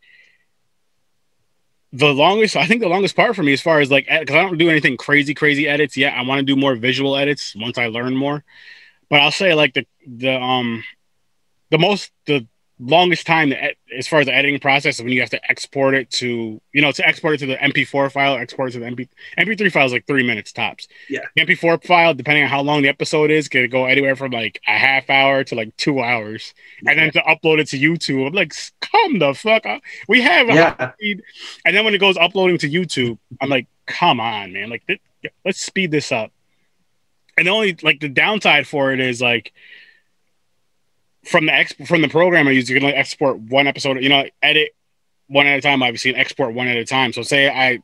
[1.94, 4.42] the longest i think the longest part for me as far as like because i
[4.42, 7.78] don't do anything crazy crazy edits yet i want to do more visual edits once
[7.78, 8.42] i learn more
[9.08, 10.82] but i'll say like the the um
[11.70, 12.46] the most the
[12.84, 16.10] longest time to, as far as the editing process when you have to export it
[16.10, 19.08] to you know to export it to the mp4 file export it to the mp
[19.38, 20.88] mp3 file is like three minutes tops.
[21.08, 21.20] Yeah.
[21.38, 24.78] Mp4 file depending on how long the episode is can go anywhere from like a
[24.78, 26.54] half hour to like two hours.
[26.82, 26.90] Yeah.
[26.90, 30.48] and then to upload it to youtube i'm like come the fuck up we have
[30.48, 30.92] yeah.
[31.64, 34.70] and then when it goes uploading to youtube i'm like come on man.
[34.70, 35.00] Like th-
[35.44, 36.32] let's speed this up.
[37.36, 39.52] And the only like the downside for it is like
[41.26, 44.02] from the ex from the program I use, you can only export one episode.
[44.02, 44.74] You know, edit
[45.26, 47.12] one at a time, obviously, and export one at a time.
[47.12, 47.80] So say I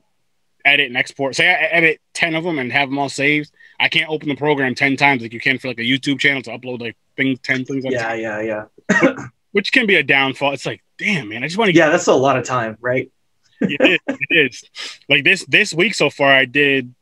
[0.64, 1.34] edit and export.
[1.34, 3.50] Say I edit ten of them and have them all saved.
[3.78, 6.42] I can't open the program ten times like you can for like a YouTube channel
[6.42, 7.84] to upload like things, ten things.
[7.88, 9.14] yeah, yeah, yeah.
[9.52, 10.52] Which can be a downfall.
[10.52, 11.76] It's like, damn, man, I just want to.
[11.76, 13.10] Yeah, that's a lot of time, right?
[13.60, 15.00] it, is, it is.
[15.08, 16.94] Like this this week so far, I did.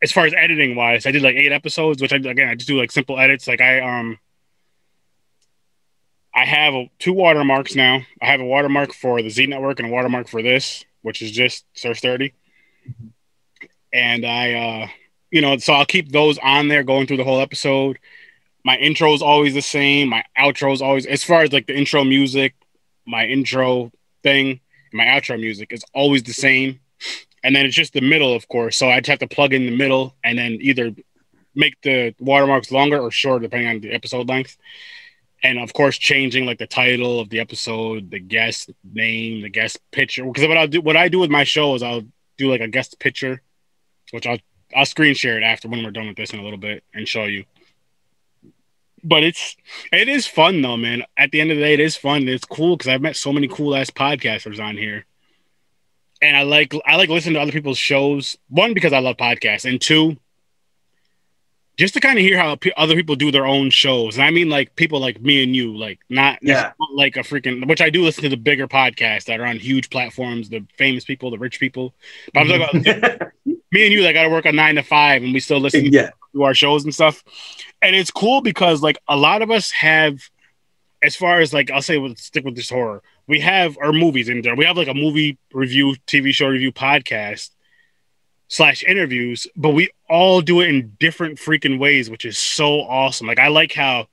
[0.00, 2.68] As far as editing wise, I did like eight episodes, which I again I just
[2.68, 3.48] do like simple edits.
[3.48, 4.18] Like I um
[6.38, 8.02] I have two watermarks now.
[8.22, 11.32] I have a watermark for the Z Network and a watermark for this, which is
[11.32, 12.32] just Surf 30.
[13.92, 14.88] And I, uh,
[15.32, 17.98] you know, so I'll keep those on there going through the whole episode.
[18.64, 20.10] My intro is always the same.
[20.10, 22.54] My outro is always, as far as like the intro music,
[23.04, 23.90] my intro
[24.22, 24.60] thing,
[24.92, 26.78] my outro music is always the same.
[27.42, 28.76] And then it's just the middle, of course.
[28.76, 30.94] So I just have to plug in the middle and then either
[31.56, 34.56] make the watermarks longer or shorter, depending on the episode length
[35.42, 39.78] and of course changing like the title of the episode the guest name the guest
[39.92, 42.02] picture because what i'll do what i do with my show is i'll
[42.36, 43.42] do like a guest picture
[44.12, 44.38] which i'll
[44.74, 47.08] i'll screen share it after when we're done with this in a little bit and
[47.08, 47.44] show you.
[49.04, 49.56] But it's
[49.92, 51.04] it is fun though man.
[51.16, 52.28] At the end of the day it is fun.
[52.28, 55.04] It's cool because i've met so many cool ass podcasters on here.
[56.20, 58.36] And i like i like listening to other people's shows.
[58.48, 60.16] One because i love podcasts and two
[61.78, 64.16] just to kind of hear how p- other people do their own shows.
[64.16, 66.72] And I mean, like people like me and you, like not, yeah.
[66.78, 69.58] not like a freaking, which I do listen to the bigger podcasts that are on
[69.58, 71.94] huge platforms, the famous people, the rich people.
[72.34, 75.22] But I'm talking about me and you that got to work a nine to five
[75.22, 76.10] and we still listen yeah.
[76.32, 77.22] to our shows and stuff.
[77.80, 80.18] And it's cool because like a lot of us have,
[81.00, 83.04] as far as like, I'll say, we'll stick with this horror.
[83.28, 84.56] We have our movies in there.
[84.56, 87.50] We have like a movie review, TV show review podcast
[88.48, 93.26] slash interviews, but we all do it in different freaking ways, which is so awesome.
[93.26, 94.08] Like I like how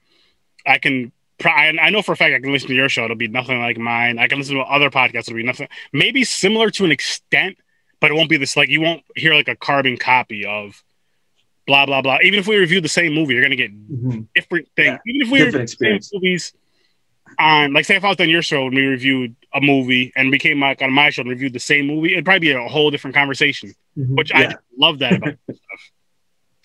[0.66, 1.12] I can.
[1.44, 3.78] I know for a fact I can listen to your show; it'll be nothing like
[3.78, 4.20] mine.
[4.20, 7.58] I can listen to other podcasts; it'll be nothing, maybe similar to an extent,
[8.00, 8.56] but it won't be this.
[8.56, 10.82] Like you won't hear like a carbon copy of
[11.68, 12.20] blah blah blah.
[12.24, 14.22] Even if we review the same movie, you're gonna get mm-hmm.
[14.34, 15.00] different things.
[15.06, 15.14] Yeah.
[15.14, 16.54] Even if we different review movies
[17.40, 20.30] on, like, say if I was on your show and we reviewed a movie and
[20.30, 22.68] we came like on my show and reviewed the same movie, it'd probably be a
[22.68, 23.74] whole different conversation.
[23.98, 24.16] Mm-hmm.
[24.16, 24.52] Which yeah.
[24.52, 25.92] I love that about stuff.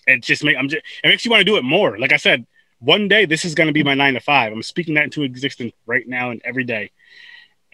[0.07, 1.97] It just make I'm just it makes you want to do it more.
[1.97, 2.45] Like I said,
[2.79, 4.51] one day this is going to be my nine to five.
[4.51, 6.91] I'm speaking that into existence right now and every day.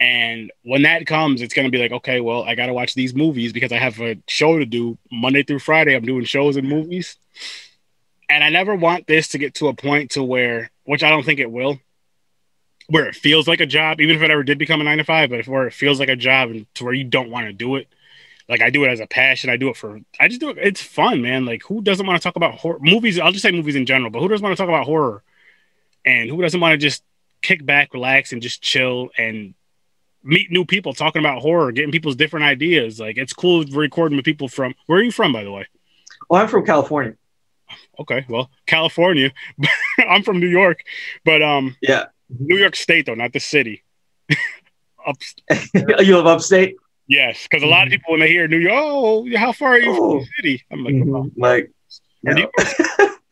[0.00, 2.94] And when that comes, it's going to be like, okay, well, I got to watch
[2.94, 5.96] these movies because I have a show to do Monday through Friday.
[5.96, 7.16] I'm doing shows and movies.
[8.28, 11.24] And I never want this to get to a point to where, which I don't
[11.24, 11.80] think it will,
[12.88, 15.04] where it feels like a job, even if it ever did become a nine to
[15.04, 17.46] five, but if where it feels like a job and to where you don't want
[17.46, 17.86] to do it.
[18.48, 19.50] Like I do it as a passion.
[19.50, 20.58] I do it for, I just do it.
[20.58, 21.44] It's fun, man.
[21.44, 23.18] Like who doesn't want to talk about horror movies?
[23.18, 25.22] I'll just say movies in general, but who doesn't want to talk about horror?
[26.06, 27.04] And who doesn't want to just
[27.42, 29.52] kick back, relax, and just chill and
[30.22, 32.98] meet new people talking about horror, getting people's different ideas.
[32.98, 35.66] Like it's cool recording with people from where are you from, by the way?
[36.30, 37.16] Oh, I'm from California.
[37.98, 39.30] Okay, well, California.
[39.98, 40.84] I'm from New York,
[41.22, 43.84] but um, yeah, New York State though, not the city.
[45.06, 45.16] Up,
[45.74, 46.76] you live upstate.
[47.06, 47.96] Yes, because a lot of mm-hmm.
[47.96, 49.96] people when they hear New York, oh, how far are you oh.
[49.96, 50.64] from the city?
[50.70, 51.40] I'm like, mm-hmm.
[51.40, 51.70] like,
[52.22, 52.50] no.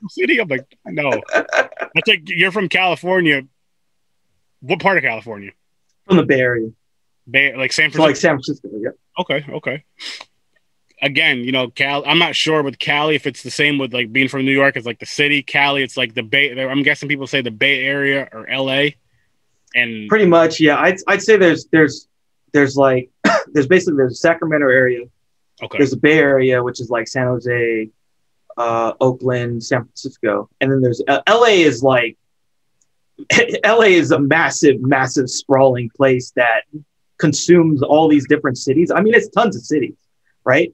[0.09, 0.41] city.
[0.41, 1.11] I'm like, no.
[1.35, 3.43] I think you're from California.
[4.61, 5.51] What part of California?
[6.07, 6.71] From the Bay Area.
[7.29, 8.03] Bay, like San Francisco.
[8.03, 8.69] So like San Francisco.
[8.79, 8.91] Yeah.
[9.19, 9.45] Okay.
[9.51, 9.85] Okay.
[11.03, 12.03] Again, you know, Cal.
[12.07, 14.77] I'm not sure with Cali if it's the same with like being from New York.
[14.77, 15.43] It's like the city.
[15.43, 15.83] Cali.
[15.83, 16.59] It's like the Bay.
[16.59, 18.97] I'm guessing people say the Bay Area or L.A.
[19.75, 20.79] And pretty much, yeah.
[20.79, 22.09] I'd I'd say there's there's
[22.53, 23.11] there's like
[23.53, 25.05] there's basically there's a Sacramento area.
[25.63, 25.79] Okay.
[25.79, 27.91] There's a Bay Area, which is like San Jose,
[28.57, 32.17] uh, Oakland, San Francisco, and then there's uh, LA is like
[33.65, 36.63] LA is a massive, massive sprawling place that
[37.19, 38.91] consumes all these different cities.
[38.91, 39.97] I mean, it's tons of cities,
[40.45, 40.73] right?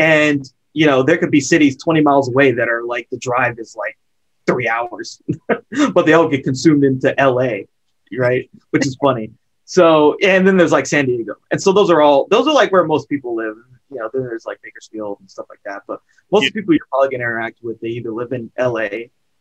[0.00, 3.58] And you know, there could be cities 20 miles away that are like the drive
[3.58, 3.98] is like
[4.46, 5.22] three hours,
[5.92, 7.64] but they all get consumed into LA,
[8.16, 8.50] right?
[8.70, 9.32] Which is funny.
[9.64, 11.34] So, and then there's like San Diego.
[11.50, 13.56] And so those are all, those are like where most people live.
[13.90, 15.82] You know, then there's like Bakersfield and stuff like that.
[15.86, 16.50] But most yeah.
[16.50, 18.88] people you're probably going to interact with, they either live in LA,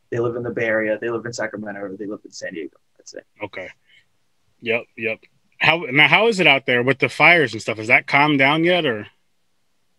[0.10, 2.54] they live in the Bay Area, they live in Sacramento, or they live in San
[2.54, 2.78] Diego.
[2.98, 3.26] That's it.
[3.44, 3.70] Okay.
[4.62, 4.86] Yep.
[4.98, 5.20] Yep.
[5.60, 6.08] How now?
[6.08, 7.78] How is it out there with the fires and stuff?
[7.78, 9.08] Has that calmed down yet, or?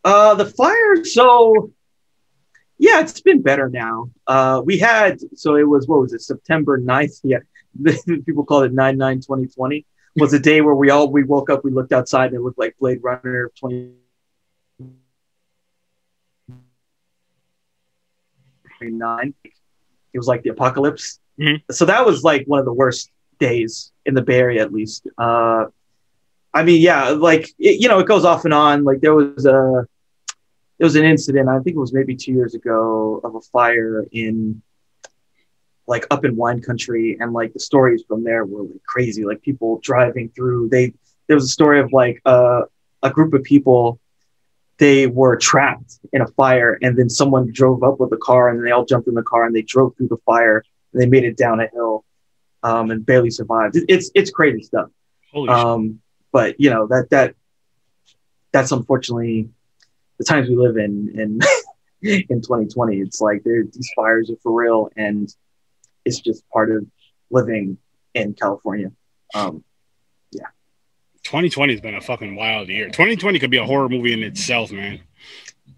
[0.04, 1.04] Uh, the fire.
[1.04, 1.72] So,
[2.78, 4.10] yeah, it's been better now.
[4.26, 7.20] Uh, we had so it was what was it September 9th?
[7.22, 7.38] Yeah,
[8.26, 9.86] people call it 9 9 2020
[10.16, 12.58] was a day where we all we woke up, we looked outside, and it looked
[12.58, 13.92] like Blade Runner 20.
[18.78, 21.56] 29 it was like the apocalypse mm-hmm.
[21.70, 23.10] so that was like one of the worst
[23.40, 25.08] days in the Bay Area, at least.
[25.18, 25.66] Uh,
[26.52, 28.84] I mean, yeah, like it, you know, it goes off and on.
[28.84, 29.86] Like there was a
[30.78, 31.48] there was an incident.
[31.48, 34.62] I think it was maybe two years ago of a fire in
[35.86, 39.24] like up in wine country, and like the stories from there were like crazy.
[39.24, 40.68] Like people driving through.
[40.70, 40.94] They
[41.26, 42.62] there was a story of like uh,
[43.02, 44.00] a group of people.
[44.78, 48.66] They were trapped in a fire, and then someone drove up with a car, and
[48.66, 51.24] they all jumped in the car, and they drove through the fire, and they made
[51.24, 52.04] it down a hill
[52.62, 53.76] um, and barely survived.
[53.76, 54.88] It, it's it's crazy stuff.
[55.48, 56.00] Um,
[56.32, 57.34] but you know that that
[58.52, 59.48] that's unfortunately
[60.18, 61.40] the times we live in in
[62.28, 62.98] in 2020.
[62.98, 65.32] It's like these fires are for real, and
[66.04, 66.86] it's just part of
[67.30, 67.78] living
[68.14, 68.92] in California.
[69.34, 69.64] Um,
[70.32, 70.46] yeah.
[71.22, 72.86] 2020 has been a fucking wild year.
[72.86, 75.00] 2020 could be a horror movie in itself, man.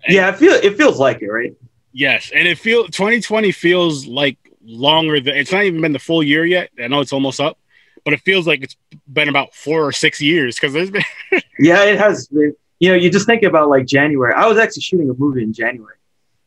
[0.04, 1.54] And yeah, it feel it feels like it, right?
[1.92, 6.22] Yes, and it feels 2020 feels like longer than it's not even been the full
[6.22, 6.70] year yet.
[6.82, 7.58] I know it's almost up,
[8.04, 8.76] but it feels like it's
[9.12, 11.04] been about four or six years because there's been.
[11.58, 12.28] yeah, it has.
[12.28, 12.54] Been.
[12.80, 14.34] You know, you just think about like January.
[14.34, 15.96] I was actually shooting a movie in January,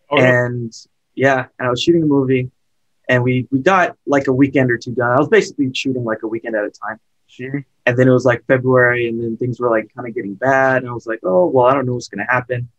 [0.10, 0.74] oh, and
[1.16, 2.52] yeah, and I was shooting a movie,
[3.08, 5.12] and we we got like a weekend or two done.
[5.12, 7.00] I was basically shooting like a weekend at a time.
[7.28, 7.66] Sure.
[7.88, 10.82] And then it was like February, and then things were like kind of getting bad,
[10.82, 12.70] and I was like, oh well, I don't know what's gonna happen.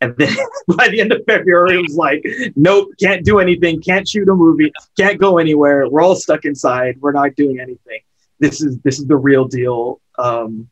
[0.00, 0.34] And then
[0.76, 2.24] by the end of February, it was like,
[2.56, 5.88] nope, can't do anything, can't shoot a movie, can't go anywhere.
[5.88, 6.96] We're all stuck inside.
[7.00, 8.00] We're not doing anything.
[8.38, 10.00] This is this is the real deal.
[10.18, 10.68] Um,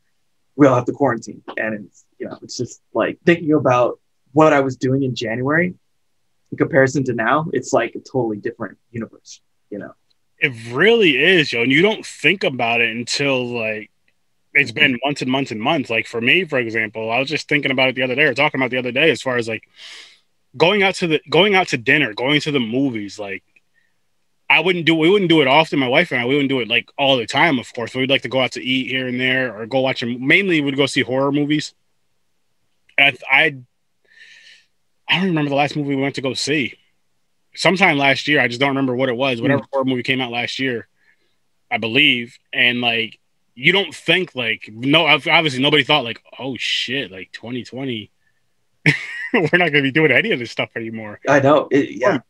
[0.56, 4.00] we all have to quarantine, and it's you know, it's just like thinking about
[4.32, 5.74] what I was doing in January
[6.50, 7.46] in comparison to now.
[7.52, 9.40] It's like a totally different universe.
[9.70, 9.92] You know,
[10.38, 11.62] it really is, yo.
[11.62, 13.90] And you don't think about it until like
[14.54, 15.90] it's been months and months and months.
[15.90, 18.34] Like for me, for example, I was just thinking about it the other day or
[18.34, 19.68] talking about the other day as far as like
[20.56, 23.42] going out to the going out to dinner, going to the movies, like
[24.50, 25.78] I wouldn't do we wouldn't do it often.
[25.78, 27.94] My wife and I we wouldn't do it like all the time, of course.
[27.94, 30.26] We'd like to go out to eat here and there or go watch them.
[30.26, 31.74] Mainly we'd go see horror movies.
[32.96, 33.56] And I, I
[35.08, 36.74] I don't remember the last movie we went to go see.
[37.54, 39.40] Sometime last year, I just don't remember what it was.
[39.40, 39.68] Whatever mm.
[39.72, 40.86] horror movie came out last year,
[41.70, 42.38] I believe.
[42.52, 43.18] And like
[43.58, 48.10] you don't think like no obviously nobody thought like oh shit like 2020
[49.32, 51.20] we're not going to be doing any of this stuff anymore.
[51.28, 51.68] I know.
[51.70, 52.20] It, yeah.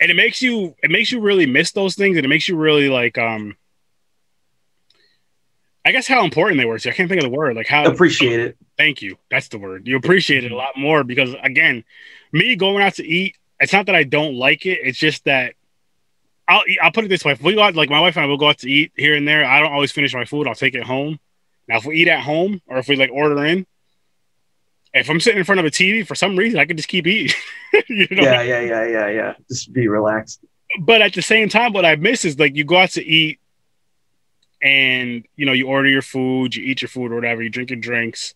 [0.00, 2.56] And it makes you it makes you really miss those things, and it makes you
[2.56, 3.56] really like um.
[5.86, 6.78] I guess how important they were.
[6.78, 7.56] So I can't think of the word.
[7.56, 8.56] Like how Appreciate it.
[8.78, 9.18] Thank you.
[9.30, 9.86] That's the word.
[9.86, 11.84] You appreciate it a lot more because again,
[12.32, 14.80] me going out to eat, it's not that I don't like it.
[14.82, 15.54] It's just that
[16.46, 18.28] I'll I'll put it this way: if we go out, like my wife and I
[18.28, 20.46] will go out to eat here and there, I don't always finish my food.
[20.46, 21.18] I'll take it home.
[21.68, 23.66] Now, if we eat at home or if we like order in,
[24.92, 27.06] if I'm sitting in front of a TV for some reason, I can just keep
[27.06, 27.34] eating.
[27.88, 28.22] you know?
[28.22, 29.34] Yeah, yeah, yeah, yeah, yeah.
[29.48, 30.44] Just be relaxed.
[30.80, 33.40] But at the same time, what I miss is like you go out to eat,
[34.62, 37.70] and you know you order your food, you eat your food or whatever, you drink
[37.70, 38.34] your drinks,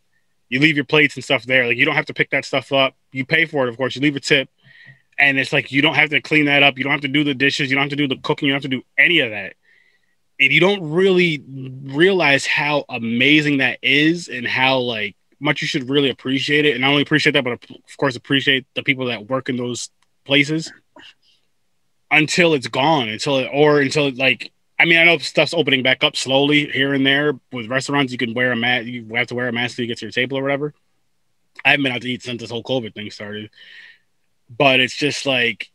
[0.48, 1.66] you leave your plates and stuff there.
[1.66, 2.94] Like you don't have to pick that stuff up.
[3.12, 3.94] You pay for it, of course.
[3.94, 4.48] You leave a tip
[5.18, 6.78] and it's like you don't have to clean that up.
[6.78, 7.70] You don't have to do the dishes.
[7.70, 8.46] You don't have to do the cooking.
[8.46, 9.54] You don't have to do any of that.
[10.40, 15.88] And you don't really realize how amazing that is and how like much you should
[15.88, 16.72] really appreciate it.
[16.72, 19.90] And not only appreciate that, but of course appreciate the people that work in those
[20.24, 20.72] places
[22.10, 23.08] until it's gone.
[23.08, 26.94] Until it, or until like I mean I know stuff's opening back up slowly here
[26.94, 28.12] and there with restaurants.
[28.12, 28.86] You can wear a mask.
[28.86, 30.72] You have to wear a mask to get to your table or whatever.
[31.64, 33.50] I haven't been out to eat since this whole COVID thing started
[34.48, 35.70] but it's just like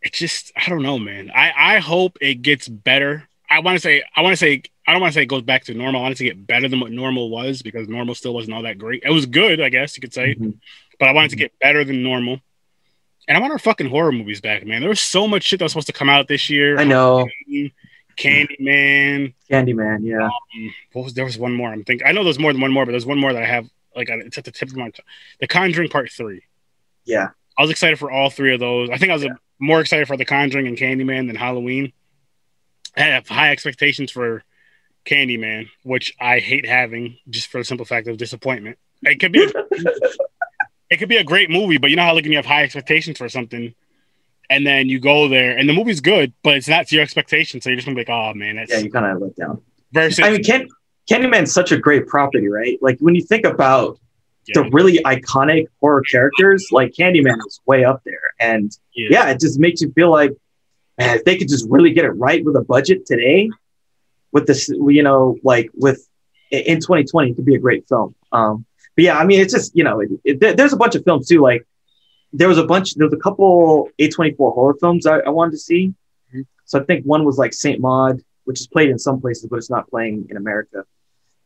[0.00, 1.30] it's just I don't know, man.
[1.34, 3.28] I I hope it gets better.
[3.48, 5.42] I want to say I want to say I don't want to say it goes
[5.42, 6.00] back to normal.
[6.00, 8.62] I want it to get better than what normal was because normal still wasn't all
[8.62, 9.02] that great.
[9.04, 10.50] It was good, I guess you could say, mm-hmm.
[10.98, 12.40] but I wanted to get better than normal.
[13.28, 14.80] And I want our fucking horror movies back, man.
[14.80, 16.76] There was so much shit that was supposed to come out this year.
[16.78, 17.28] I know.
[18.16, 19.34] Candyman.
[19.50, 20.26] Candyman, yeah.
[20.26, 21.72] Um, what was there was one more?
[21.72, 22.06] I'm thinking.
[22.06, 24.08] I know there's more than one more, but there's one more that I have like
[24.08, 25.04] it's at the tip of my tongue.
[25.40, 26.42] The Conjuring Part Three.
[27.04, 27.28] Yeah.
[27.62, 28.90] I was excited for all three of those.
[28.90, 29.34] I think I was yeah.
[29.60, 31.92] more excited for The Conjuring and Candyman than Halloween.
[32.96, 34.42] I have high expectations for
[35.06, 38.78] Candyman, which I hate having just for the simple fact of disappointment.
[39.02, 39.48] It could be, a,
[40.90, 42.64] it could be a great movie, but you know how like when you have high
[42.64, 43.72] expectations for something,
[44.50, 47.62] and then you go there and the movie's good, but it's not to your expectations,
[47.62, 49.62] so you're just gonna be like, oh man, that's yeah, you kind of let down.
[49.92, 50.68] Versus, I mean, Can-
[51.08, 52.76] Candyman's such a great property, right?
[52.82, 54.00] Like when you think about
[54.46, 54.62] yeah.
[54.62, 58.32] the really iconic horror characters, like Candyman is way up there.
[58.40, 59.08] And yeah.
[59.10, 59.30] yeah.
[59.30, 60.32] it just makes you feel like,
[60.98, 63.50] man, if they could just really get it right with a budget today,
[64.32, 66.06] with this, you know, like with
[66.50, 68.14] in 2020, it could be a great film.
[68.32, 68.64] Um,
[68.96, 71.28] but yeah, I mean, it's just, you know, it, it, there's a bunch of films
[71.28, 71.40] too.
[71.40, 71.66] Like
[72.32, 75.58] there was a bunch, there was a couple A24 horror films I, I wanted to
[75.58, 75.94] see.
[76.28, 76.42] Mm-hmm.
[76.64, 79.56] So I think one was like Saint Maud, which is played in some places, but
[79.56, 80.84] it's not playing in America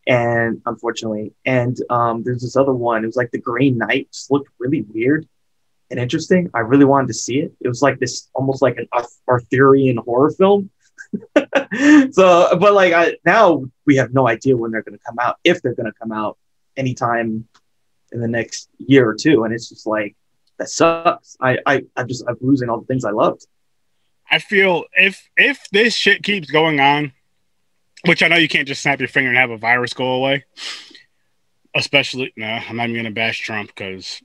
[0.06, 3.02] and unfortunately, and um, there's this other one.
[3.02, 4.08] It was like the Green Knight.
[4.12, 5.28] Just looked really weird
[5.90, 6.50] and interesting.
[6.54, 7.52] I really wanted to see it.
[7.60, 8.88] It was like this, almost like an
[9.28, 10.70] Arthurian horror film.
[12.12, 15.36] so, but like I, now we have no idea when they're going to come out,
[15.44, 16.38] if they're going to come out
[16.76, 17.46] anytime
[18.12, 19.44] in the next year or two.
[19.44, 20.16] And it's just like
[20.58, 21.36] that sucks.
[21.40, 23.46] I, I, I'm just I'm losing all the things I loved.
[24.30, 27.12] I feel if if this shit keeps going on,
[28.04, 30.44] which I know you can't just snap your finger and have a virus go away.
[31.74, 34.22] Especially, no, I'm not even gonna bash Trump because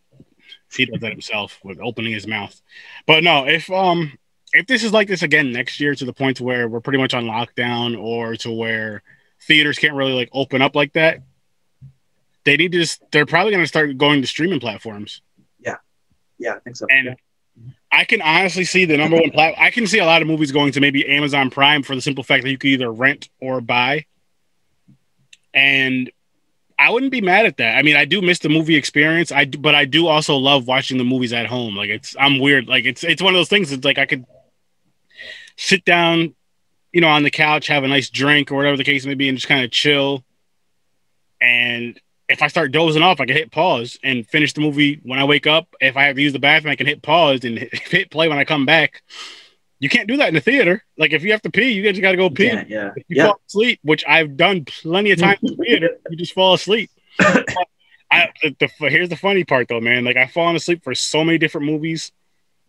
[0.74, 2.60] he does that himself with opening his mouth.
[3.06, 4.18] But no, if um
[4.54, 7.00] if this is like this again next year to the point to where we're pretty
[7.00, 9.04] much on lockdown or to where
[9.42, 11.22] theaters can't really like open up like that,
[12.46, 15.22] they need to just they're probably gonna start going to streaming platforms.
[15.60, 15.78] Yeah.
[16.38, 16.88] Yeah, I think so.
[16.90, 17.14] And yeah.
[17.92, 19.54] I can honestly see the number one plat.
[19.58, 22.24] I can see a lot of movies going to maybe Amazon Prime for the simple
[22.24, 24.06] fact that you could either rent or buy.
[25.54, 26.10] And
[26.80, 27.78] I wouldn't be mad at that.
[27.78, 29.32] I mean, I do miss the movie experience.
[29.32, 31.76] I do, but I do also love watching the movies at home.
[31.76, 32.68] Like it's I'm weird.
[32.68, 33.72] Like it's it's one of those things.
[33.72, 34.26] It's like I could
[35.58, 36.34] sit down,
[36.92, 39.30] you know, on the couch, have a nice drink or whatever the case may be,
[39.30, 40.24] and just kind of chill.
[41.42, 42.00] And
[42.32, 45.26] if I start dozing off, I can hit pause and finish the movie when I
[45.26, 45.68] wake up.
[45.82, 48.38] If I have to use the bathroom, I can hit pause and hit play when
[48.38, 49.04] I come back.
[49.80, 50.84] You can't do that in the theater.
[50.98, 52.46] Like if you have to pee, you just got to go pee.
[52.46, 52.92] Yeah, yeah.
[52.96, 53.26] If you yeah.
[53.26, 56.90] fall asleep, which I've done plenty of times in the theater, you just fall asleep.
[57.20, 60.04] I, the, the, here's the funny part though, man.
[60.04, 62.12] Like I've fallen asleep for so many different movies.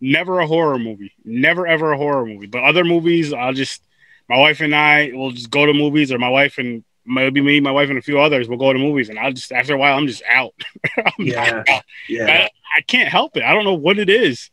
[0.01, 1.13] Never a horror movie.
[1.23, 2.47] Never ever a horror movie.
[2.47, 3.81] But other movies, I'll just
[4.27, 7.59] my wife and I will just go to movies, or my wife and maybe me,
[7.59, 9.77] my wife, and a few others will go to movies, and I'll just after a
[9.77, 10.53] while, I'm just out.
[10.97, 11.83] I'm yeah, out.
[12.07, 12.25] yeah.
[12.27, 13.43] I, I, can't help it.
[13.43, 14.49] I don't know what it is,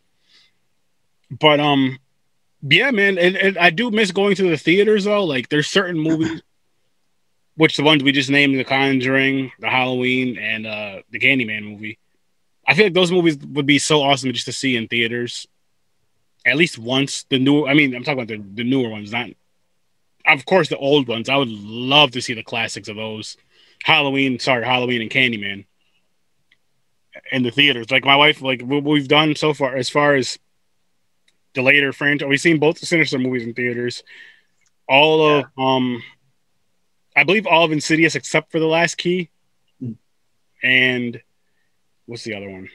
[1.30, 1.98] but um,
[2.62, 5.24] yeah, man, and, and I do miss going to the theaters though.
[5.24, 6.42] Like, there's certain movies,
[7.56, 11.98] which the ones we just named, The Conjuring, The Halloween, and uh the Candyman movie.
[12.66, 15.46] I feel like those movies would be so awesome just to see in theaters,
[16.44, 17.24] at least once.
[17.24, 19.30] The new, I mean, I'm talking about the, the newer ones, not
[20.32, 21.28] of course, the old ones.
[21.28, 23.36] I would love to see the classics of those.
[23.84, 25.64] Halloween, sorry, Halloween and Candyman.
[27.32, 27.90] in the theaters.
[27.90, 30.38] Like my wife, like what we've done so far, as far as
[31.54, 34.02] the later franchise, we've seen both the Sinister movies in theaters.
[34.88, 36.02] All of um,
[37.16, 39.28] I believe all of Insidious except for the Last Key,
[39.80, 39.92] Hmm.
[40.62, 41.20] and
[42.06, 42.68] what's the other one?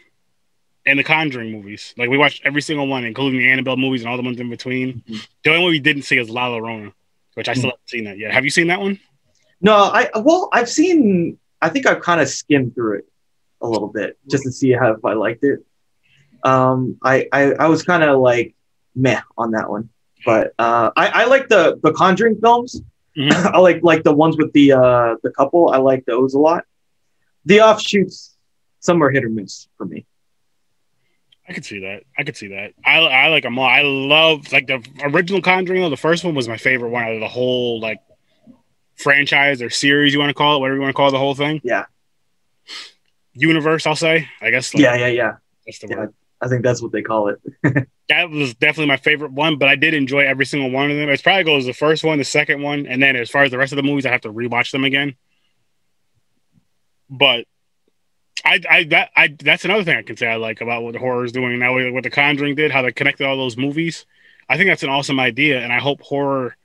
[0.85, 1.93] And the Conjuring movies.
[1.97, 4.49] Like we watched every single one, including the Annabelle movies and all the ones in
[4.49, 5.01] between.
[5.07, 5.27] Mhm.
[5.43, 6.93] The only one we didn't see is La Llorona,
[7.35, 8.33] which I still haven't seen that yet.
[8.33, 8.99] Have you seen that one?
[9.61, 11.37] No, I well, I've seen.
[11.61, 13.05] I think I've kind of skimmed through it
[13.61, 15.59] a little bit just to see how if I liked it.
[16.43, 18.53] Um, I I, I was kind of like
[18.95, 19.89] meh on that one,
[20.25, 22.81] but uh, I I like the the Conjuring films.
[23.17, 23.31] Mhm.
[23.53, 25.69] I like like the ones with the uh the couple.
[25.69, 26.65] I like those a lot.
[27.45, 28.35] The offshoots,
[28.79, 30.05] some are hit or miss for me.
[31.47, 32.03] I could see that.
[32.17, 32.73] I could see that.
[32.83, 33.65] I, I like them all.
[33.65, 35.81] I love like the original Conjuring.
[35.81, 37.99] Though the first one was my favorite one out of the whole like
[38.95, 41.35] franchise or series you want to call it, whatever you want to call the whole
[41.35, 41.61] thing.
[41.63, 41.85] Yeah.
[43.33, 44.27] Universe, I'll say.
[44.41, 44.73] I guess.
[44.73, 45.31] Like, Yeah, yeah, yeah.
[45.65, 45.97] That's the Yeah.
[45.97, 46.13] word.
[46.41, 47.39] I think that's what they call it.
[48.07, 51.09] That was definitely my favorite one, but I did enjoy every single one of them.
[51.09, 53.57] It's probably goes the first one, the second one, and then as far as the
[53.57, 55.15] rest of the movies, I have to rewatch them again.
[57.09, 57.45] But
[58.45, 60.99] I, I that I that's another thing I can say I like about what the
[60.99, 64.05] horror is doing now, what the Conjuring did, how they connected all those movies.
[64.47, 66.55] I think that's an awesome idea, and I hope horror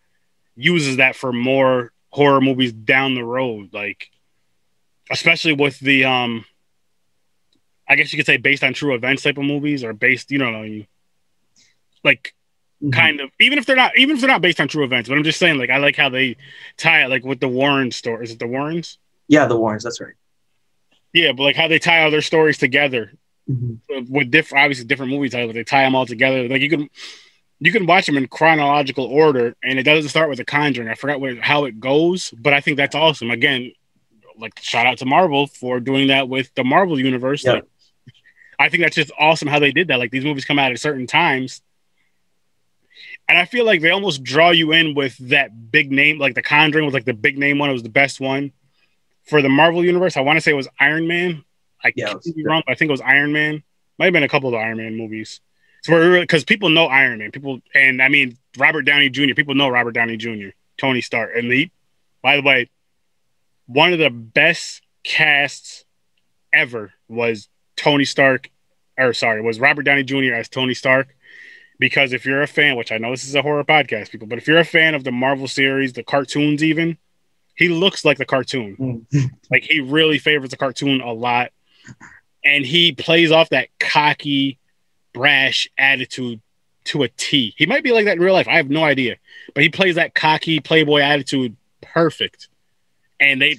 [0.57, 4.11] uses that for more horror movies down the road, like
[5.11, 6.45] especially with the um.
[7.89, 10.39] I guess you could say based on true events type of movies, or based, you
[10.39, 10.87] know, you-
[12.05, 12.35] like
[12.83, 12.93] Mhm.
[12.93, 15.19] kind of even if they're not even if they're not based on true events but
[15.19, 16.35] i'm just saying like i like how they
[16.79, 18.97] tie it like with the warren story is it the warrens
[19.29, 19.85] Yeah, the Warrens.
[19.85, 20.15] That's right.
[21.13, 23.13] Yeah but like how they tie all their stories together
[23.49, 23.79] Mhm.
[24.09, 26.49] with different obviously different movie titles they tie them all together.
[26.49, 26.89] Like you can
[27.59, 30.89] you can watch them in chronological order and it doesn't start with the conjuring.
[30.89, 33.31] I forgot what, how it goes but i think that's awesome.
[33.31, 33.73] Again
[34.39, 37.45] like shout out to marvel for doing that with the marvel universe.
[37.45, 37.55] Yeah.
[37.55, 37.65] like
[38.61, 39.99] i think that's just awesome how they did that.
[39.99, 41.61] Like these movies come out at certain times.
[43.29, 46.43] And I feel like they almost draw you in with that big name, like the
[46.43, 47.71] Conjuring was like the big name one.
[47.71, 48.53] It was the best one
[49.31, 50.17] for the Marvel universe.
[50.17, 51.45] I want to say it was Iron Man.
[51.83, 53.63] I Yeah, could be wrong, but I think it was Iron Man.
[53.99, 55.41] Might have been a couple of the Iron Man movies.
[55.83, 59.35] So because people know Iron Man, people, and I mean Robert Downey Jr.
[59.35, 60.49] People know Robert Downey Jr.
[60.77, 61.71] Tony Stark, and the
[62.23, 62.69] by the way,
[63.67, 65.85] one of the best casts
[66.53, 68.51] ever was Tony Stark,
[68.99, 70.35] or sorry, was Robert Downey Jr.
[70.35, 71.15] as Tony Stark.
[71.79, 74.37] Because if you're a fan, which I know this is a horror podcast, people, but
[74.37, 76.99] if you're a fan of the Marvel series, the cartoons, even,
[77.57, 79.07] he looks like the cartoon.
[79.13, 79.31] Mm.
[79.51, 81.51] Like he really favors the cartoon a lot,
[82.45, 84.59] and he plays off that cocky,
[85.13, 86.41] brash attitude
[86.85, 87.53] to a T.
[87.57, 88.47] He might be like that in real life.
[88.47, 89.17] I have no idea,
[89.55, 92.49] but he plays that cocky playboy attitude perfect.
[93.19, 93.59] And they,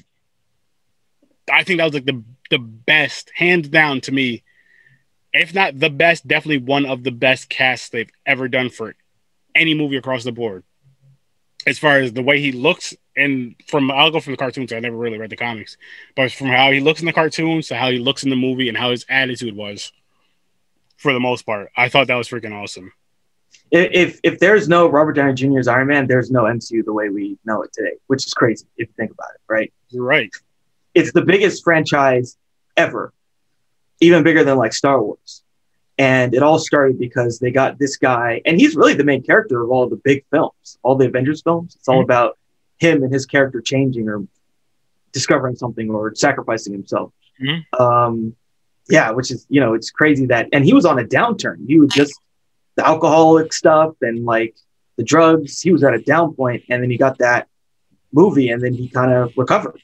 [1.51, 4.43] I think that was like the the best, hands down to me,
[5.33, 8.95] if not the best, definitely one of the best casts they've ever done for
[9.55, 10.63] any movie across the board.
[11.67, 14.73] As far as the way he looks, and from I'll go from the cartoons.
[14.73, 15.77] I never really read the comics,
[16.15, 18.67] but from how he looks in the cartoons to how he looks in the movie
[18.67, 19.91] and how his attitude was,
[20.97, 22.93] for the most part, I thought that was freaking awesome.
[23.71, 27.37] If, if there's no Robert Downey Jr.'s Iron Man, there's no MCU the way we
[27.45, 29.73] know it today, which is crazy if you think about it, right?
[29.89, 30.29] You're right.
[30.93, 32.37] It's the biggest franchise
[32.75, 33.13] ever,
[34.01, 35.43] even bigger than like Star Wars.
[35.97, 39.61] And it all started because they got this guy, and he's really the main character
[39.61, 41.75] of all the big films, all the Avengers films.
[41.75, 42.05] It's all Mhm.
[42.05, 42.37] about
[42.79, 44.25] him and his character changing or
[45.11, 47.11] discovering something or sacrificing himself.
[47.39, 47.65] Mhm.
[47.79, 48.35] Um,
[48.89, 51.67] yeah, which is you know it's crazy that, and he was on a downturn.
[51.67, 52.13] He was just
[52.75, 54.55] the alcoholic stuff and like
[54.97, 55.61] the drugs.
[55.61, 57.47] He was at a down point, and then he got that
[58.13, 59.79] movie, and then he kind of recovered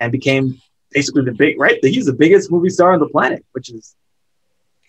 [0.00, 0.56] and became
[0.90, 1.78] basically the big right.
[1.84, 3.94] He's the biggest movie star on the planet, which is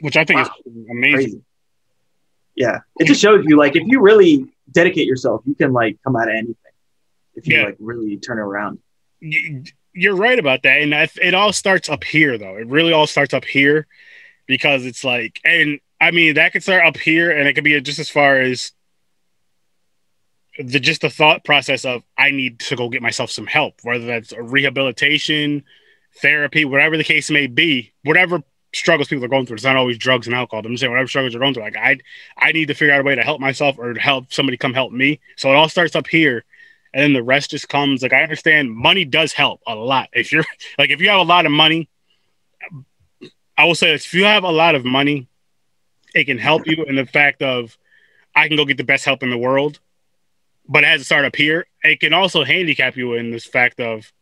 [0.02, 0.52] Which I think Wow.
[0.66, 1.14] is amazing.
[1.16, 1.42] crazy.
[2.56, 6.16] Yeah, it just shows you like if you really dedicate yourself, you can like come
[6.16, 6.56] out of anything
[7.36, 7.66] if you Yeah.
[7.66, 8.80] like really turn around.
[9.20, 12.56] You- You're right about that, and it all starts up here, though.
[12.58, 13.88] It really all starts up here
[14.46, 17.80] because it's like, and I mean, that could start up here, and it could be
[17.82, 18.72] just as far as
[20.60, 24.06] the just the thought process of I need to go get myself some help, whether
[24.06, 25.64] that's a rehabilitation,
[26.22, 28.44] therapy, whatever the case may be, whatever
[28.74, 29.56] struggles people are going through.
[29.56, 30.66] It's not always drugs and alcohol.
[30.66, 31.64] I'm just saying whatever struggles you're going through.
[31.64, 31.98] Like I,
[32.38, 34.92] I need to figure out a way to help myself or help somebody come help
[34.92, 35.20] me.
[35.38, 36.44] So it all starts up here,
[36.94, 38.02] and then the rest just comes.
[38.02, 40.10] Like I understand money does help a lot.
[40.14, 40.46] If you're
[40.78, 41.90] like if you have a lot of money,
[43.58, 45.28] I will say this, if you have a lot of money,
[46.14, 47.78] it can help you in the fact of
[48.36, 49.80] I can go get the best help in the world.
[50.68, 51.66] But it has to start up here.
[51.84, 54.14] It can also handicap you in this fact of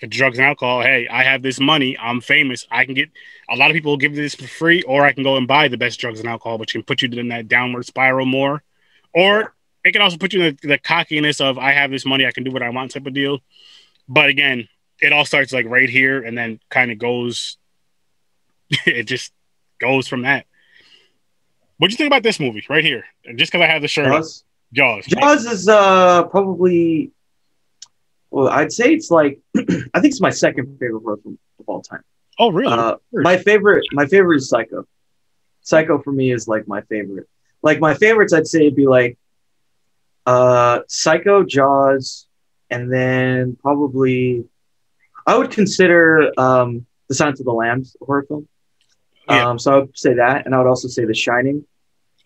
[0.00, 0.82] drugs and alcohol.
[0.82, 1.96] Hey, I have this money.
[1.98, 2.66] I'm famous.
[2.70, 3.10] I can get
[3.48, 5.68] a lot of people will give this for free, or I can go and buy
[5.68, 8.62] the best drugs and alcohol, which can put you in that downward spiral more.
[9.14, 12.26] Or it can also put you in the, the cockiness of I have this money,
[12.26, 13.38] I can do what I want type of deal.
[14.08, 14.68] But again,
[15.00, 17.56] it all starts like right here and then kind of goes
[18.86, 19.32] it just
[19.78, 20.46] goes from that.
[21.78, 23.04] What do you think about this movie right here?
[23.36, 24.06] Just because I have the shirt.
[24.06, 24.44] Jaws.
[24.72, 25.06] Jaws.
[25.06, 27.12] Jaws is uh probably
[28.36, 31.80] well, I'd say it's like I think it's my second favorite horror film of all
[31.80, 32.02] time.
[32.38, 32.70] Oh, really?
[32.70, 34.86] Uh, my favorite, my favorite is Psycho.
[35.62, 37.30] Psycho for me is like my favorite.
[37.62, 39.16] Like my favorites, I'd say it'd be like
[40.26, 42.26] uh, Psycho, Jaws,
[42.68, 44.44] and then probably
[45.26, 48.46] I would consider um, The Silence of the Lambs a horror film.
[49.30, 49.48] Yeah.
[49.48, 51.64] Um, so I would say that, and I would also say The Shining,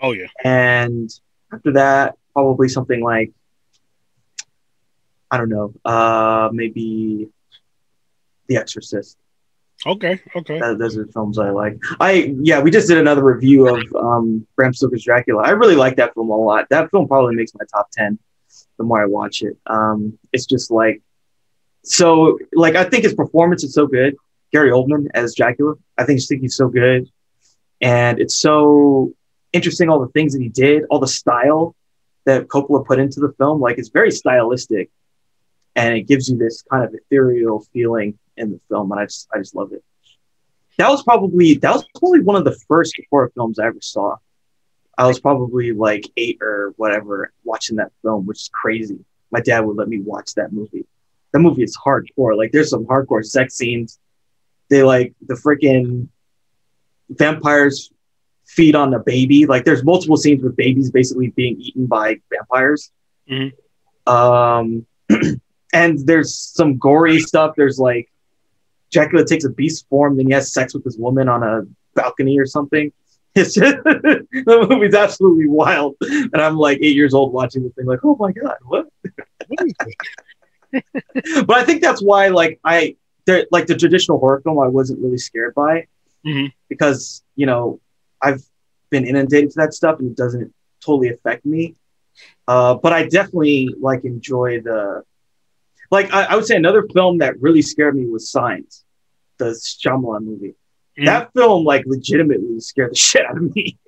[0.00, 0.26] oh, yeah.
[0.42, 1.08] and
[1.52, 3.30] after that, probably something like
[5.30, 7.28] I don't know, uh, maybe
[8.48, 9.16] The Exorcist.
[9.86, 10.20] Okay.
[10.36, 10.58] Okay.
[10.58, 11.78] That, those are films I like.
[11.98, 15.42] I yeah, we just did another review of um, Bram Stoker's Dracula.
[15.42, 16.66] I really like that film a lot.
[16.68, 18.18] That film probably makes my top ten.
[18.76, 21.00] The more I watch it, um, it's just like
[21.82, 22.38] so.
[22.52, 24.16] Like I think his performance is so good.
[24.52, 25.74] Gary Oldman as Dracula.
[25.96, 27.08] I think, just think he's so good,
[27.80, 29.14] and it's so
[29.54, 29.88] interesting.
[29.88, 31.74] All the things that he did, all the style
[32.26, 33.60] that Coppola put into the film.
[33.60, 34.90] Like it's very stylistic,
[35.76, 39.28] and it gives you this kind of ethereal feeling in the film, and I just
[39.34, 39.82] I just love it.
[40.78, 44.16] That was probably that was probably one of the first horror films I ever saw.
[44.96, 48.98] I was probably like eight or whatever watching that film, which is crazy.
[49.30, 50.86] My dad would let me watch that movie.
[51.32, 52.36] That movie is hardcore.
[52.36, 53.98] Like there's some hardcore sex scenes.
[54.68, 56.08] They like the freaking
[57.08, 57.92] vampires
[58.46, 59.46] feed on a baby.
[59.46, 62.90] Like there's multiple scenes with babies basically being eaten by vampires.
[63.30, 63.52] Mhm.
[64.06, 64.86] Um,
[65.72, 67.54] and there's some gory stuff.
[67.56, 68.10] There's like
[68.90, 71.62] Dracula takes a beast form, then he has sex with this woman on a
[71.94, 72.92] balcony or something.
[73.36, 77.86] It's just the movie's absolutely wild, and I'm like eight years old watching the thing,
[77.86, 78.88] like, oh my god, what?
[79.48, 79.72] This?
[81.46, 82.96] But I think that's why, like, I
[83.26, 85.86] there- like the traditional horror film, I wasn't really scared by
[86.26, 86.50] Mhm.
[86.68, 87.78] because you know
[88.20, 88.42] I've
[88.90, 91.76] been inundated to that stuff, and it doesn't totally affect me.
[92.48, 95.04] Uh, but I definitely like enjoy the
[95.90, 98.84] like I, I would say another film that really scared me was Signs,
[99.38, 100.54] the Shyamalan movie.
[100.98, 101.06] Mhm.
[101.06, 103.78] That film like legitimately scared the shit out of me,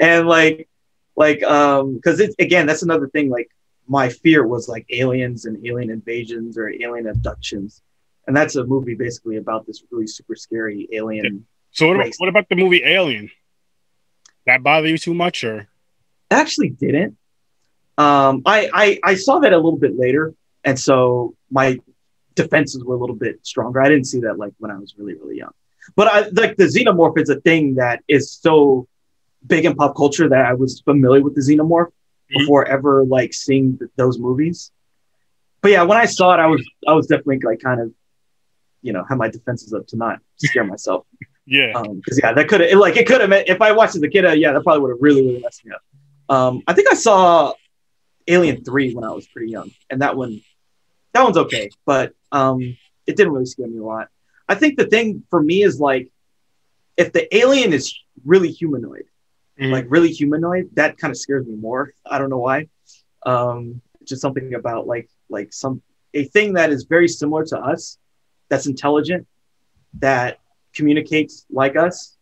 [0.00, 0.68] and like
[1.16, 3.50] like um because it's again that's another thing like
[3.88, 7.82] my fear was like aliens and alien invasions or alien abductions,
[8.26, 11.46] and that's a movie basically about this really super scary alien.
[11.72, 13.30] So what about, what about the movie Alien?
[14.46, 15.68] That bother you too much, or
[16.30, 17.16] actually didn't.
[17.98, 20.34] Um, I, I I saw that a little bit later,
[20.64, 21.78] and so my
[22.34, 23.80] defenses were a little bit stronger.
[23.80, 25.52] I didn't see that like when I was really really young.
[25.96, 28.86] But I like the xenomorph is a thing that is so
[29.46, 31.88] big in pop culture that I was familiar with the xenomorph
[32.32, 32.38] Mhm.
[32.40, 34.70] before ever like seeing th- those movies.
[35.62, 37.92] But yeah, when I saw it, I was I was definitely like kind of,
[38.82, 41.06] you know, had my defenses up to not scare myself.
[41.46, 44.02] yeah, because yeah, that could have like it could have if I watched it as
[44.04, 45.82] a kid, uh, yeah, that probably would have really really messed me up.
[46.34, 47.52] Um, I think I saw
[48.28, 50.40] Alien Three when I was pretty young, and that one,
[51.12, 52.60] that one's okay, but um,
[53.06, 54.08] it didn't really scare me a lot.
[54.48, 56.10] I think the thing for me is like,
[56.96, 57.94] if the alien is
[58.24, 59.04] really humanoid,
[59.58, 59.72] Mhm.
[59.72, 61.92] like really humanoid, that kind of scares me more.
[62.06, 62.68] I don't know why.
[63.26, 65.82] Um, just something about like like some
[66.14, 67.98] a thing that is very similar to us,
[68.48, 69.26] that's intelligent,
[70.00, 70.38] that
[70.74, 72.16] communicates like us,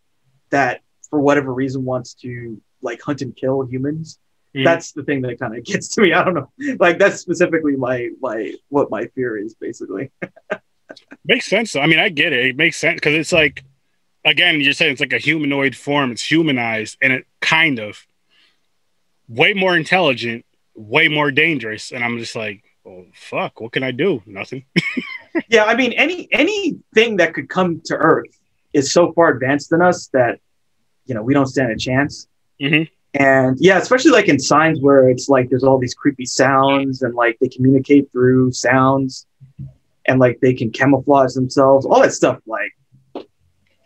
[0.50, 4.18] that for whatever reason wants to like hunt and kill humans.
[4.56, 4.64] Mhm.
[4.64, 6.12] That's the thing that kind of gets to me.
[6.12, 6.50] I don't know.
[6.80, 10.10] Like that's specifically my my what my fear is basically.
[11.24, 11.72] makes sense.
[11.72, 11.80] though.
[11.80, 12.46] I mean, I get it.
[12.46, 13.62] It makes sense because it's like,
[14.24, 16.10] again, you're saying it's like a humanoid form.
[16.12, 18.06] It's humanized, and it kind of
[19.28, 21.92] way more intelligent, way more dangerous.
[21.92, 24.22] And I'm just like, oh fuck, what can I do?
[24.24, 24.64] Nothing.
[25.48, 28.38] yeah, I mean any anything that could come to Earth
[28.72, 30.40] is so far advanced than us that
[31.04, 32.26] you know we don't stand a chance.
[32.60, 32.88] Mhm.
[33.14, 37.14] And yeah, especially like in signs where it's like there's all these creepy sounds and
[37.14, 39.26] like they communicate through sounds
[40.06, 42.38] and like they can camouflage themselves, all that stuff.
[42.46, 42.74] Like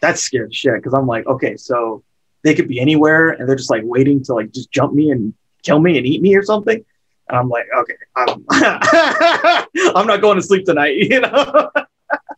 [0.01, 2.03] that's scared shit because I'm like, okay, so
[2.43, 5.35] they could be anywhere and they're just like waiting to like just jump me and
[5.63, 6.85] kill me and eat me or something.
[7.29, 8.45] And I'm like, okay, I'm,
[9.97, 11.71] I'm not going to sleep tonight, you know?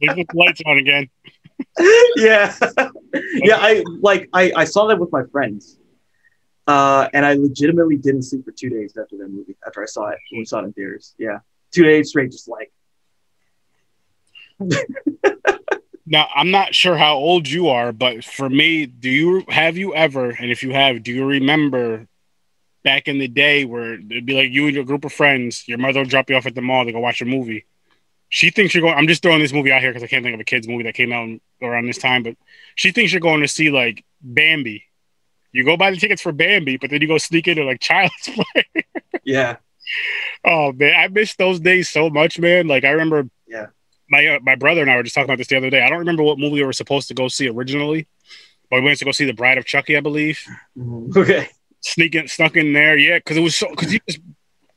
[0.03, 1.09] Leave the lights on again.
[2.17, 2.55] yeah
[3.35, 5.79] yeah i like I, I saw that with my friends
[6.67, 10.09] uh and i legitimately didn't sleep for two days after that movie after i saw
[10.09, 11.39] it when we saw it in theaters yeah
[11.73, 12.73] two days straight just like
[16.07, 19.95] Now, I'm not sure how old you are, but for me, do you have you
[19.95, 22.07] ever, and if you have, do you remember
[22.83, 25.79] back in the day where it'd be like you and your group of friends, your
[25.79, 27.65] mother will drop you off at the mall to go watch a movie.
[28.29, 28.95] She thinks you're going.
[28.95, 30.83] I'm just throwing this movie out here because I can't think of a kids movie
[30.85, 32.37] that came out around this time, but
[32.75, 34.85] she thinks you're going to see like Bambi.
[35.55, 38.13] You go buy the tickets for Bambi, but then you go sneak into like Child's
[38.25, 38.85] Play.
[39.25, 39.57] Yeah.
[40.45, 42.67] oh man, I miss those days so much, man.
[42.67, 43.67] Like I remember Yeah.
[44.11, 45.83] my uh, my brother and I were just talking about this the other day.
[45.83, 48.07] I don't remember what movie we were supposed to go see originally,
[48.71, 50.41] but we went to go see The Bride of Chucky, I believe.
[50.77, 51.17] Mhm.
[51.17, 51.49] Okay.
[51.81, 54.21] Sneaking snuck in there, yeah, because it was so because you just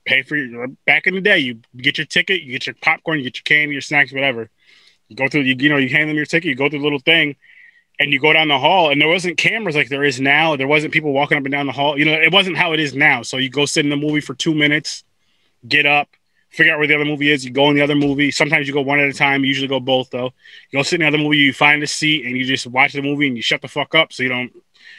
[0.06, 1.40] pay for your back in the day.
[1.40, 4.50] You get your ticket, you get your popcorn, you get your candy, your snacks, whatever.
[5.08, 6.84] You go through, you, you know, you hand them your ticket, you go through the
[6.84, 7.38] little thing,
[8.00, 8.92] and you go down the hall.
[8.92, 10.56] And there wasn't cameras like there is now.
[10.56, 11.98] There wasn't people walking up and down the hall.
[11.98, 13.22] You know, it wasn't how it is now.
[13.24, 15.04] So you go sit in the movie for two minutes,
[15.68, 16.10] get up,
[16.50, 17.44] figure out where the other movie is.
[17.44, 18.32] You go in the other movie.
[18.32, 19.44] Sometimes you go one at a time.
[19.44, 20.32] You usually go both though.
[20.72, 21.38] You go sit in the other movie.
[21.38, 23.96] You find a seat and you just watch the movie and you shut the fuck
[23.96, 24.14] up.
[24.14, 24.52] So you don't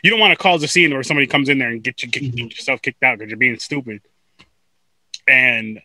[0.02, 2.08] you don't want to cause a scene where somebody comes in there and get you
[2.08, 2.36] get, mm-hmm.
[2.36, 4.02] get yourself kicked out because you're being stupid.
[5.26, 5.80] And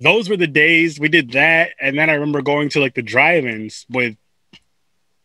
[0.00, 1.72] those were the days we did that.
[1.80, 4.16] And then I remember going to like the drive-ins with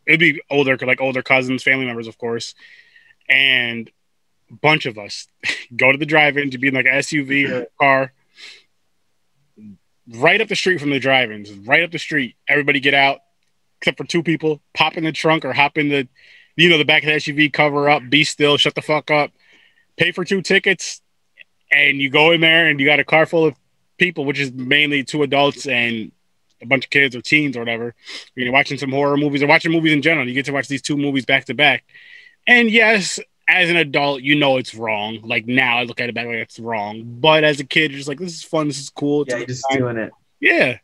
[0.06, 2.54] it'd be older like older cousins, family members, of course,
[3.28, 3.90] and
[4.50, 5.26] a bunch of us
[5.76, 8.12] go to the drive-in to be in like an SUV or a car
[10.14, 12.36] right up the street from the drive-ins, right up the street.
[12.48, 13.18] Everybody get out,
[13.80, 14.60] except for two people.
[14.74, 16.08] Pop in the trunk or hop in the,
[16.56, 17.52] you know, the back of the SUV.
[17.52, 19.32] Cover up, be still, shut the fuck up.
[19.96, 21.00] Pay for two tickets,
[21.72, 23.56] and you go in there and you got a car full of
[23.98, 26.12] people, which is mainly two adults and
[26.62, 27.94] a bunch of kids or teens or whatever.
[28.34, 30.26] You're watching some horror movies or watching movies in general.
[30.26, 31.84] You get to watch these two movies back to back.
[32.46, 35.20] And yes, as an adult, you know it's wrong.
[35.22, 37.02] Like now, I look at it back like it's wrong.
[37.04, 38.68] But as a kid, you're just like, this is fun.
[38.68, 39.22] This is cool.
[39.22, 39.78] It's Yeah, you're just time.
[39.78, 40.12] doing it.
[40.40, 40.78] Yeah.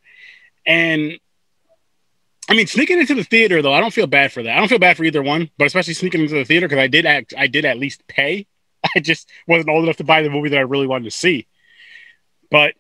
[0.67, 1.19] And
[2.49, 4.57] I mean, sneaking into the theater though, I don't feel bad for that.
[4.57, 6.89] I don't feel bad for either one, but especially sneaking into the theater because I
[6.89, 8.47] did act, I did at least pay.
[8.97, 11.47] I just wasn't old enough to buy the movie that I really wanted to see.
[12.51, 12.75] But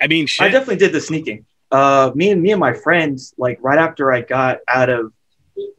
[0.00, 0.46] I mean, shit.
[0.46, 1.46] I definitely did the sneaking.
[1.72, 5.12] Uh, me and me and my friends, like right after I got out of,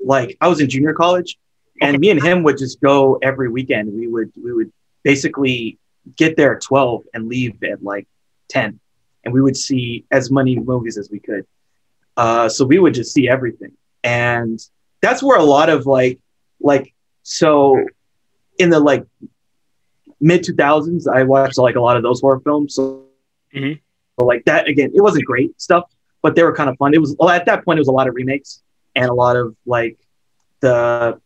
[0.04, 1.38] like I was in junior college,
[1.82, 3.94] and me and him would just go every weekend.
[3.94, 4.72] We would we would
[5.04, 5.78] basically
[6.18, 8.08] get there at twelve and leave at like
[8.50, 8.80] ten,
[9.24, 11.46] and we would see as many movies as we could.
[12.18, 13.72] Uh, so we would just see everything,
[14.04, 14.60] and
[15.02, 16.20] that's where a lot of like
[16.60, 17.86] like so
[18.58, 19.06] in the like
[20.20, 22.76] mid two thousands, I watched like a lot of those horror films.
[22.76, 23.06] So
[23.56, 23.80] Mhm.
[24.18, 25.86] But like that again, it wasn't great stuff,
[26.22, 26.94] but they were kind of fun.
[26.94, 28.62] It was well, at that point it was a lot of remakes
[28.96, 29.98] and a lot of like
[30.60, 31.20] the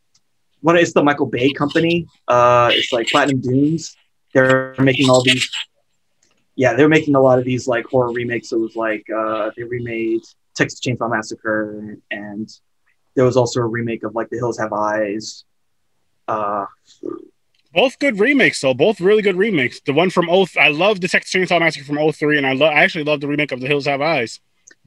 [0.61, 2.07] what is the Michael Bay company?
[2.27, 3.95] Uh, it's like Platinum Dunes.
[4.33, 5.49] They're making all these.
[6.55, 8.51] Yeah, they're making a lot of these like horror remakes.
[8.51, 10.21] It was like uh, they remade
[10.55, 12.49] Texas Chainsaw Massacre, and
[13.15, 15.45] there was also a remake of like The Hills Have Eyes.
[16.27, 16.65] Uh,
[17.73, 18.73] both good remakes though.
[18.73, 19.79] Both really good remakes.
[19.81, 22.71] The one from Oath, I love the Texas Chainsaw Massacre from 03, and I love
[22.71, 24.39] I actually love the remake of The Hills Have Eyes.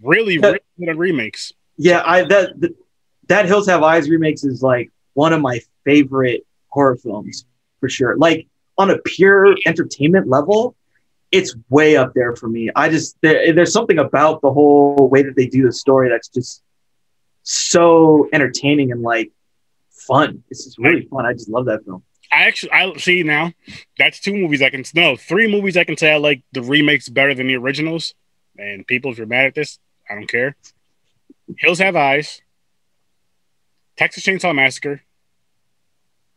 [0.02, 0.46] Really, Yeah.
[0.48, 1.52] really good remakes.
[1.76, 2.74] Yeah, I that th-
[3.28, 7.44] that Hills Have Eyes remakes is like one of my favorite horror films
[7.80, 8.16] for sure.
[8.16, 8.46] Like
[8.78, 10.74] on a pure entertainment level,
[11.32, 12.70] it's way up there for me.
[12.74, 16.28] I just there, there's something about the whole way that they do the story that's
[16.28, 16.62] just
[17.42, 19.30] so entertaining and like
[19.90, 20.42] fun.
[20.50, 21.26] It's just really fun.
[21.26, 22.02] I just love that film.
[22.32, 23.52] I actually I see now.
[23.98, 27.08] That's two movies I can no three movies I can say I like the remakes
[27.08, 28.14] better than the originals.
[28.56, 29.78] And people, if you're mad at this,
[30.08, 30.56] I don't care.
[31.58, 32.42] Hills Have Eyes,
[33.96, 35.02] Texas Chainsaw Massacre,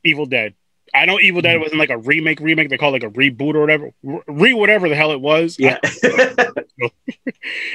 [0.04, 0.56] Evil Dead.
[0.94, 1.62] I know Evil Dead mm.
[1.62, 2.70] wasn't like a remake, remake.
[2.70, 5.58] They call it like a reboot or whatever, re whatever the hell it was.
[5.58, 5.80] Yeah.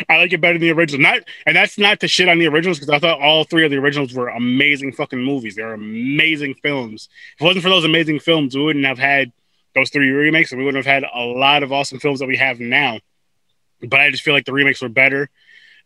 [0.09, 1.03] I like it better than the original.
[1.03, 3.71] Not, and that's not to shit on the originals because I thought all three of
[3.71, 5.57] the originals were amazing fucking movies.
[5.57, 7.09] They're amazing films.
[7.37, 9.33] If it wasn't for those amazing films, we wouldn't have had
[9.75, 12.37] those three remakes, and we wouldn't have had a lot of awesome films that we
[12.37, 13.01] have now.
[13.81, 15.29] But I just feel like the remakes were better.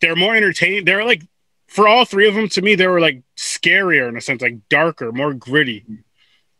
[0.00, 0.84] They're more entertaining.
[0.84, 1.22] They're like,
[1.66, 4.68] for all three of them, to me, they were like scarier in a sense, like
[4.68, 5.84] darker, more gritty,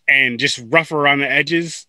[0.09, 1.87] and just rougher around the edges.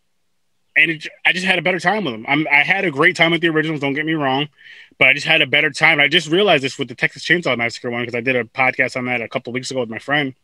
[0.76, 2.26] And it, I just had a better time with them.
[2.28, 3.80] I'm, I had a great time with the originals.
[3.80, 4.49] Don't get me wrong
[4.97, 5.99] but I just had a better time.
[5.99, 8.95] I just realized this with the Texas Chainsaw Massacre one because I did a podcast
[8.95, 10.36] on that a couple weeks ago with my friend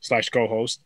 [0.00, 0.80] slash co-host,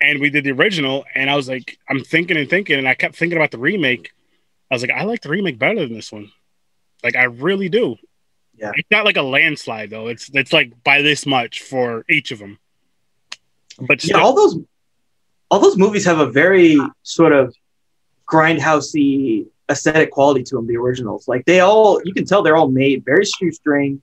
[0.00, 1.04] and we did the original.
[1.14, 4.12] And I was like, I'm thinking and thinking, and I kept thinking about the remake.
[4.70, 6.30] I was like, I like the remake better than this one.
[7.02, 7.96] Like, I really do.
[8.56, 8.72] Yeah.
[8.74, 10.08] it's not like a landslide though.
[10.08, 12.58] It's it's like by this much for each of them.
[13.78, 14.58] But yeah, still, all those
[15.50, 17.54] all those movies have a very sort of
[18.26, 20.66] grindhousey aesthetic quality to them.
[20.66, 24.02] The originals, like they all, you can tell they're all made very shoestring,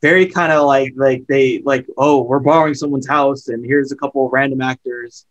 [0.00, 3.96] very kind of like like they like oh we're borrowing someone's house and here's a
[3.96, 5.26] couple of random actors.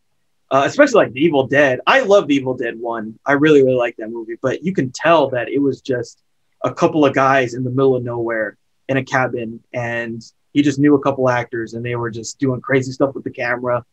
[0.52, 1.80] Uh, especially like the evil dead.
[1.86, 3.20] I love the evil dead one.
[3.24, 6.22] I really really like that movie but you can tell that it was just
[6.64, 10.22] a couple of guys in the middle of nowhere in a cabin and
[10.54, 13.32] he just knew a couple actors and they were just doing crazy stuff with the
[13.32, 13.86] camera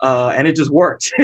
[0.00, 1.12] uh, and it just worked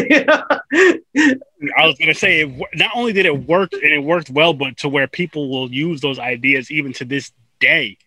[1.77, 4.77] I was gonna say, it, not only did it work and it worked well, but
[4.79, 7.99] to where people will use those ideas even to this day,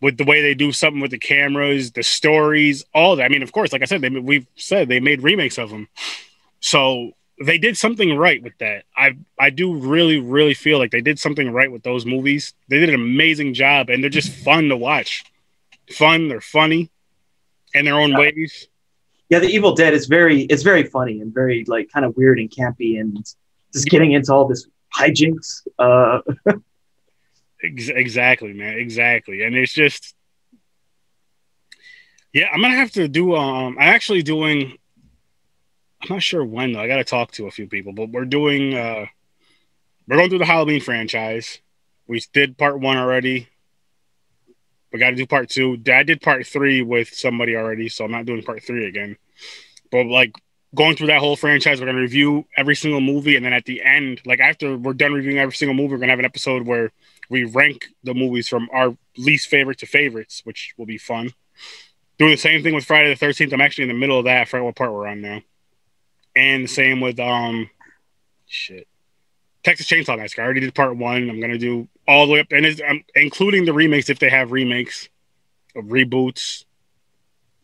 [0.00, 3.24] with the way they do something with the cameras, the stories, all that.
[3.24, 5.88] I mean, of course, like I said, they we've said they made remakes of them,
[6.60, 8.84] so they did something right with that.
[8.96, 12.52] I I do really really feel like they did something right with those movies.
[12.68, 15.24] They did an amazing job, and they're just fun to watch.
[15.90, 16.90] Fun, they're funny,
[17.74, 18.18] in their own Yeah.
[18.18, 18.68] ways.
[19.32, 22.38] Yeah the evil dead is very it's very funny and very like kind of weird
[22.38, 23.16] and campy and
[23.72, 26.20] just getting into all this hijinks uh
[27.62, 28.78] exactly, man.
[28.78, 29.42] Exactly.
[29.42, 30.14] And it's just,
[32.32, 33.34] yeah, I'm gonna have to do.
[33.34, 34.78] Um, I'm actually doing.
[36.02, 36.80] I'm not sure when though.
[36.80, 38.74] I got to talk to a few people, but we're doing.
[38.74, 39.06] uh
[40.08, 41.60] We're going through the Halloween franchise.
[42.08, 43.48] We did part one already.
[44.92, 45.80] We got to do part two.
[45.86, 49.16] I did part three with somebody already, so I'm not doing part three again.
[49.90, 50.34] But like
[50.74, 53.82] going through that whole franchise, we're gonna review every single movie, and then at the
[53.82, 56.92] end, like after we're done reviewing every single movie, we're gonna have an episode where
[57.28, 61.30] we rank the movies from our least favorite to favorites, which will be fun.
[62.18, 63.52] Doing the same thing with Friday the Thirteenth.
[63.52, 64.52] I'm actually in the middle of that.
[64.54, 65.40] I what part we're on now.
[66.34, 67.68] And the same with um,
[68.46, 68.86] shit,
[69.64, 70.42] Texas Chainsaw Massacre.
[70.42, 71.30] I already did part one.
[71.30, 74.28] I'm gonna do all the way up, and it's, I'm including the remakes if they
[74.28, 75.08] have remakes,
[75.76, 76.64] of reboots,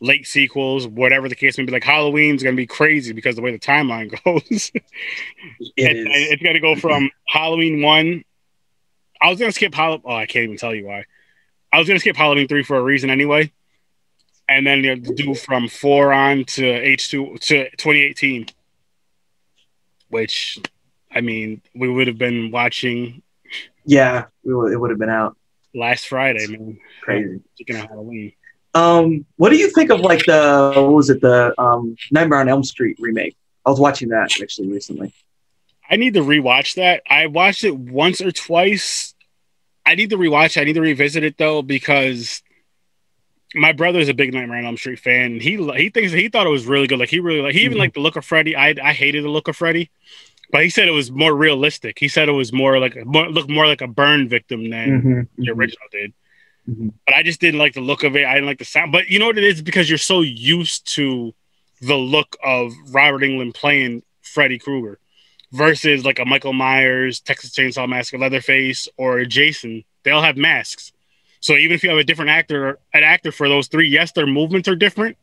[0.01, 1.73] late sequels, whatever the case may be.
[1.73, 4.71] Like Halloween's gonna be crazy because the way the timeline goes.
[5.77, 8.25] it is it's going to go from Halloween one.
[9.21, 10.03] I was going to skip Halloween.
[10.05, 11.05] Oh, I can't even tell you why.
[11.73, 13.53] I was going to skip Halloween three for a reason anyway,
[14.49, 18.47] and then you know, do from four on to H two to 2018,
[20.09, 20.61] which
[21.15, 23.23] I mean we would have been watching
[23.85, 25.37] yeah it would, it would have been out
[25.75, 26.79] last Friday, man.
[27.03, 28.33] crazy Speaking of Halloween,
[28.75, 32.49] um what do you think of like the what was it the um nightmare on
[32.49, 35.13] elm street remake i was watching that actually recently
[35.91, 37.03] I need to rewatch that.
[37.09, 39.15] I watched it once or twice.
[39.87, 40.59] I need to rewatch.
[40.59, 40.61] it.
[40.61, 42.43] I need to revisit it though because
[43.55, 45.41] my brother is a big Nightmare on Elm Street fan.
[45.41, 46.99] He he thinks he thought it was really good.
[46.99, 47.81] Like he really like he even Mhm.
[47.81, 48.55] liked the look of Freddy.
[48.55, 49.89] I I hated the look of Freddy,
[50.51, 51.99] but he said it was more realistic.
[51.99, 55.29] He said it was more like more, looked more like a burn victim than Mhm,
[55.37, 55.57] the mhm.
[55.57, 56.13] original did.
[56.69, 56.93] Mhm.
[57.07, 58.25] But I just didn't like the look of it.
[58.25, 58.93] I didn't like the sound.
[58.93, 61.35] But you know what it is because you're so used to
[61.81, 64.99] the look of Robert Englund playing Freddy Krueger
[65.53, 69.85] versus like a Michael Myers, Texas Chainsaw Massacre, Leatherface, or Jason.
[70.03, 70.93] They all have masks.
[71.41, 74.27] So even if you have a different actor, an actor for those three, yes, their
[74.27, 75.17] movements are different,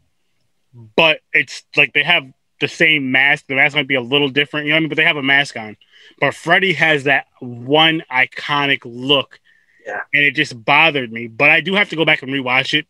[0.95, 2.23] but it's like they have
[2.60, 3.47] the same mask.
[3.47, 4.89] The mask might be a little different, you know what I mean?
[4.89, 5.78] But they have a mask on.
[6.20, 9.39] But Freddy has that one iconic look.
[9.86, 10.01] Yeah.
[10.14, 11.28] And it just bothered me.
[11.28, 12.88] But I do have to go back and rewatch it.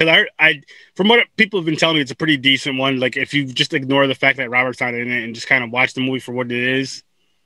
[0.00, 0.62] And I, I,
[0.94, 3.00] from what people have been telling me, it's a pretty decent one.
[3.00, 5.64] Like if you just ignore the fact that Robert's not in it and just kind
[5.64, 7.02] of watch the movie for what it is,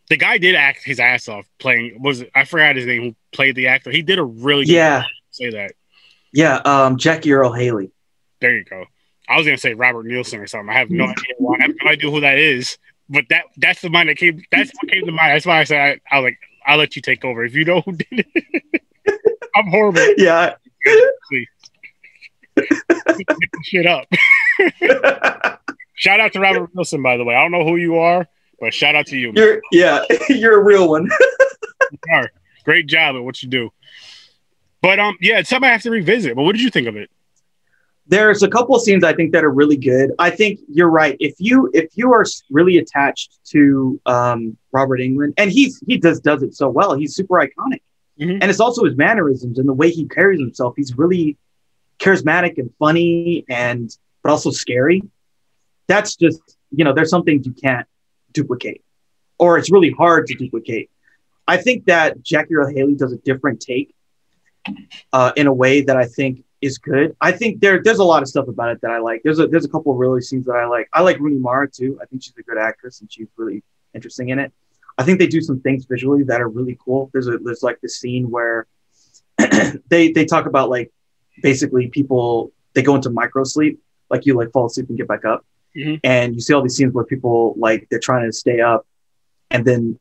[0.09, 2.03] the guy did act his ass off playing.
[2.03, 3.03] Was it, I forgot his name?
[3.03, 3.91] Who played the actor?
[3.91, 5.73] He did a really good yeah say that.
[6.33, 7.91] yeah um Jackie Earle Haley
[8.41, 8.85] There you go.
[9.33, 10.69] I was gonna say Robert Nielsen or something.
[10.71, 11.57] I have no idea why.
[11.59, 12.79] I have no idea who that is.
[13.09, 14.43] But that that's the mind that came.
[14.51, 15.35] That's what came to mind.
[15.35, 17.65] That's why I said I, I was like I'll let you take over if you
[17.65, 18.83] know who did it.
[19.57, 20.03] I'm horrible.
[20.17, 20.55] yeah
[23.63, 24.07] shit up.
[25.95, 27.35] Shout out to Robert Wilson, by the way.
[27.35, 28.27] I don't know who you are,
[28.61, 29.33] but shout out to you.
[29.37, 31.09] you're yeah you're a real one
[31.93, 32.31] You are.
[32.65, 33.71] Great job at what you do.
[34.81, 36.35] But um, yeah, it's something I have to revisit.
[36.35, 37.09] But what did you think of it?
[38.13, 40.13] There's a couple of scenes I think that are really good.
[40.19, 41.17] I think you're right.
[41.19, 46.21] If you if you are really attached to um, Robert Englund, and he's he does
[46.21, 47.81] does it so well, he's super iconic,
[48.21, 48.39] Mhm.
[48.43, 50.75] and it's also his mannerisms and the way he carries himself.
[50.77, 51.39] He's really
[52.01, 53.89] charismatic and funny, and
[54.23, 55.03] but also scary.
[55.87, 57.87] That's just you know, there's some things you can't
[58.35, 58.83] duplicate,
[59.39, 60.91] or it's really hard to duplicate.
[61.49, 63.95] I think that Jackie Earle Haley does a different take
[65.15, 67.15] uh, in a way that I think is good.
[67.21, 69.23] I think there there's a lot of stuff about it that I like.
[69.23, 70.89] There's a there's a couple of really scenes that I like.
[70.93, 71.99] I like Rooney Mara too.
[72.01, 73.63] I think she's a good actress and she's really
[73.95, 74.53] interesting in it.
[74.97, 77.11] I think they do some things visually that are really cool.
[77.13, 78.67] There's a there's like this scene where
[79.89, 80.93] they they talk about like
[81.43, 85.25] basically people they go into micro sleep, like you like fall asleep and get back
[85.25, 85.45] up.
[85.77, 86.01] Mhm.
[86.05, 88.87] And you see all these scenes where people like they're trying to stay up
[89.51, 89.99] and then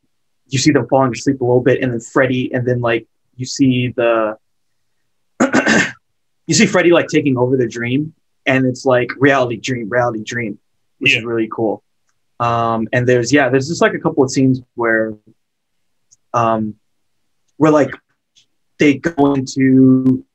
[0.47, 3.45] you see them falling asleep a little bit and then Freddy and then like you
[3.45, 4.37] see the
[6.51, 8.13] you see Freddy like taking over the dream,
[8.45, 10.59] and it's like reality dream, reality dream,
[10.99, 11.19] which Yeah.
[11.19, 11.81] is really cool.
[12.41, 15.13] Um, and there's yeah, there's just like a couple of scenes where,
[16.33, 16.75] um,
[17.55, 17.91] where like
[18.79, 20.25] they go into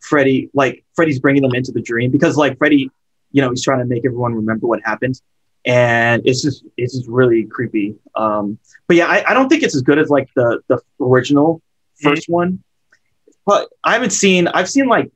[0.00, 2.90] Freddy, like Freddy's bringing them into the dream because like Freddy,
[3.30, 5.20] you know, he's trying to make everyone remember what happened,
[5.64, 7.94] and it's just it's just really creepy.
[8.16, 8.58] Um,
[8.88, 11.62] but yeah, I, I don't think it's as good as like the the original
[12.02, 12.64] 1st one,
[13.46, 14.48] but I haven't seen.
[14.48, 15.12] I've seen like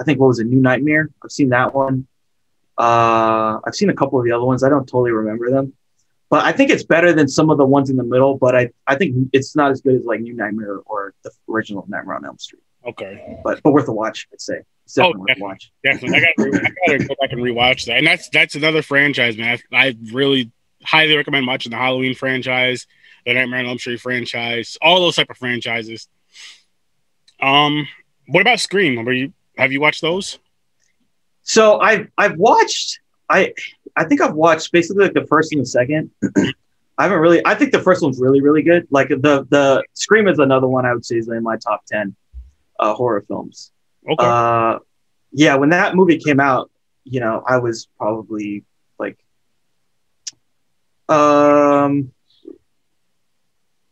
[0.00, 1.10] I think what was a New Nightmare.
[1.22, 2.06] I've seen that one.
[2.78, 4.62] Uh, I've seen a couple of the other ones.
[4.64, 5.74] I don't totally remember them,
[6.30, 8.38] but I think it's better than some of the ones in the middle.
[8.38, 11.84] But I I think it's not as good as like New Nightmare or the original
[11.88, 12.62] Nightmare on Elm Street.
[12.86, 14.60] Okay, But but worth a watch, I'd say.
[14.86, 15.72] It's Oh, definitely worth a watch.
[15.84, 16.16] definitely.
[16.16, 17.98] I gotta, I gotta go back and rewatch that.
[17.98, 19.58] And that's that's another franchise, man.
[19.70, 20.50] I, I really
[20.82, 22.86] highly recommend watching the Halloween franchise,
[23.26, 26.08] the Nightmare on Elm Street franchise, all those type of franchises.
[27.42, 27.86] Um,
[28.28, 29.04] what about Scream?
[29.04, 30.38] Were you have you watched those?
[31.42, 33.52] So I've I've watched I
[33.96, 36.10] I think I've watched basically like the first and the second.
[36.98, 38.86] I haven't really I think the first one's really, really good.
[38.90, 42.14] Like the the Scream is another one I would say is in my top ten
[42.78, 43.72] uh, horror films.
[44.10, 44.78] Okay, Uh
[45.32, 46.70] yeah, when that movie came out,
[47.04, 48.64] you know, I was probably
[48.98, 49.18] like
[51.08, 52.12] um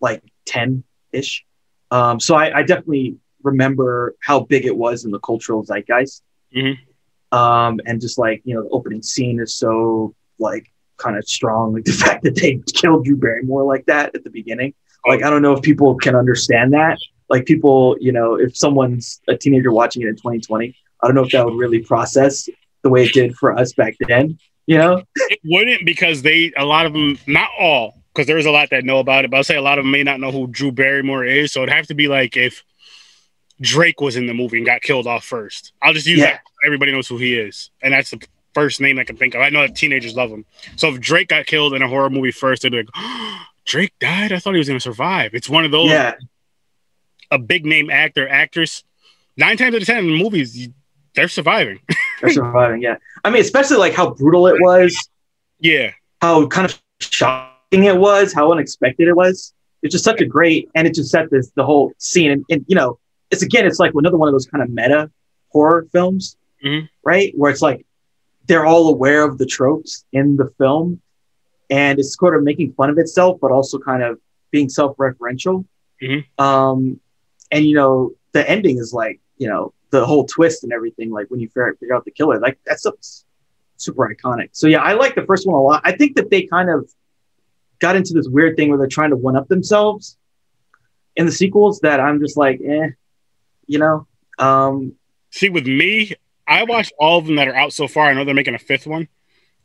[0.00, 1.44] like 10 ish.
[1.90, 6.22] Um so I, I definitely remember how big it was in the cultural zeitgeist.
[6.55, 6.78] Mhm.
[7.32, 11.74] Um and just like, you know, the opening scene is so like kind of strong.
[11.74, 14.74] Like the fact that they killed Drew Barrymore like that at the beginning.
[15.07, 16.99] Like I don't know if people can understand that.
[17.28, 21.24] Like people, you know, if someone's a teenager watching it in 2020, I don't know
[21.24, 22.49] if that would really process
[22.82, 24.39] the way it did for us back then.
[24.66, 25.03] You know?
[25.16, 28.84] it wouldn't because they a lot of them, not all, because there's a lot that
[28.84, 29.30] know about it.
[29.30, 31.53] But I'll say a lot of them may not know who Drew Barrymore is.
[31.53, 32.64] So it'd have to be like if
[33.61, 35.72] Drake was in the movie and got killed off first.
[35.82, 36.32] I'll just use Yeah.
[36.32, 36.40] that.
[36.64, 38.20] Everybody knows who he is, and that's the
[38.54, 39.40] first name I can think of.
[39.40, 40.44] I know that teenagers love him.
[40.76, 42.88] So if Drake got killed in a horror movie first, they'd be like,
[43.64, 44.32] Drake died.
[44.32, 45.34] I thought he was going to survive.
[45.34, 46.14] It's one of those Yeah.
[47.30, 48.82] a big name actor actress.
[49.36, 50.68] Nine times out of ten in movies,
[51.14, 51.78] they're surviving.
[52.20, 52.82] They're surviving.
[52.82, 52.96] Yeah.
[53.24, 55.09] I mean, especially like how brutal it was,
[55.61, 59.52] yeah, how kind of shocking it was, how unexpected it was.
[59.84, 62.32] It's just such a great, and it just set this the whole scene.
[62.32, 62.98] And, and you know,
[63.31, 65.11] it's again, it's like another one of those kind of meta
[65.51, 66.89] horror films, Mhm.
[67.05, 67.33] right?
[67.37, 67.87] Where it's like
[68.47, 71.01] they're all aware of the tropes in the film,
[71.70, 74.18] and it's sort of making fun of itself, but also kind of
[74.51, 75.64] being self-referential.
[76.03, 76.24] Mhm.
[76.41, 77.01] Um,
[77.51, 81.11] and you know, the ending is like, you know, the whole twist and everything.
[81.11, 82.87] Like when you figure, out the killer, like that's
[83.76, 84.51] super iconic.
[84.53, 85.83] So yeah, I like the first one a lot.
[85.85, 86.91] I think that they kind of
[87.79, 90.16] got into this weird thing where they're trying to one up themselves
[91.16, 91.81] in the sequels.
[91.81, 92.89] That I'm just like, eh,
[93.68, 94.06] you know.
[94.38, 94.96] Um,
[95.30, 96.14] see, with me,
[96.46, 98.06] I watched all of them that are out so far.
[98.06, 99.08] I know they're making a fifth one.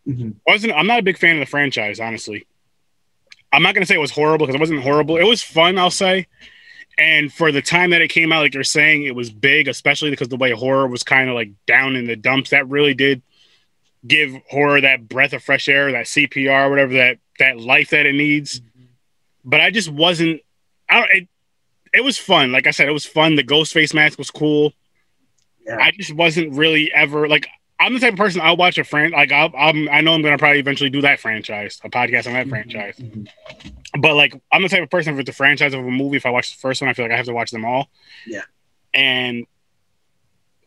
[0.07, 0.35] mhm.
[0.45, 2.45] wasn't I'm not a big fan of the franchise, honestly.
[3.51, 5.17] I'm not gonna say it was horrible because it wasn't horrible.
[5.17, 6.27] It was fun, I'll say.
[6.97, 10.11] And for the time that it came out, like you're saying, it was big, especially
[10.11, 12.51] because the way horror was kind of like down in the dumps.
[12.51, 13.23] That really did
[14.05, 18.13] give horror that breath of fresh air, that CPR, whatever that that life that it
[18.13, 18.61] needs.
[19.45, 20.41] But I just wasn't.
[20.89, 21.11] I don't.
[21.11, 21.27] It,
[21.93, 22.51] it was fun.
[22.51, 23.35] Like I said, it was fun.
[23.35, 24.73] The ghost face mask was cool.
[25.65, 25.77] Yeah.
[25.79, 27.47] I just wasn't really ever like
[27.79, 30.21] I'm the type of person I'll watch a friend like I'll, I'm I know I'm
[30.21, 33.27] gonna probably eventually do that franchise a podcast on that franchise Mhm.
[33.99, 36.31] but like I'm the type of person with the franchise of a movie if I
[36.31, 37.89] watch the first one I feel like I have to watch them all
[38.27, 38.41] Yeah.
[38.93, 39.45] and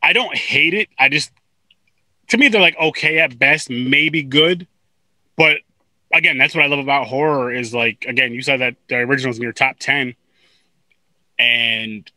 [0.03, 1.31] I don't hate it I just
[2.29, 4.67] to me they're like okay at best maybe good
[5.37, 5.59] but
[6.13, 9.37] again that's what I love about horror is like again you said that the originals
[9.37, 10.15] in your top 10
[11.39, 12.11] and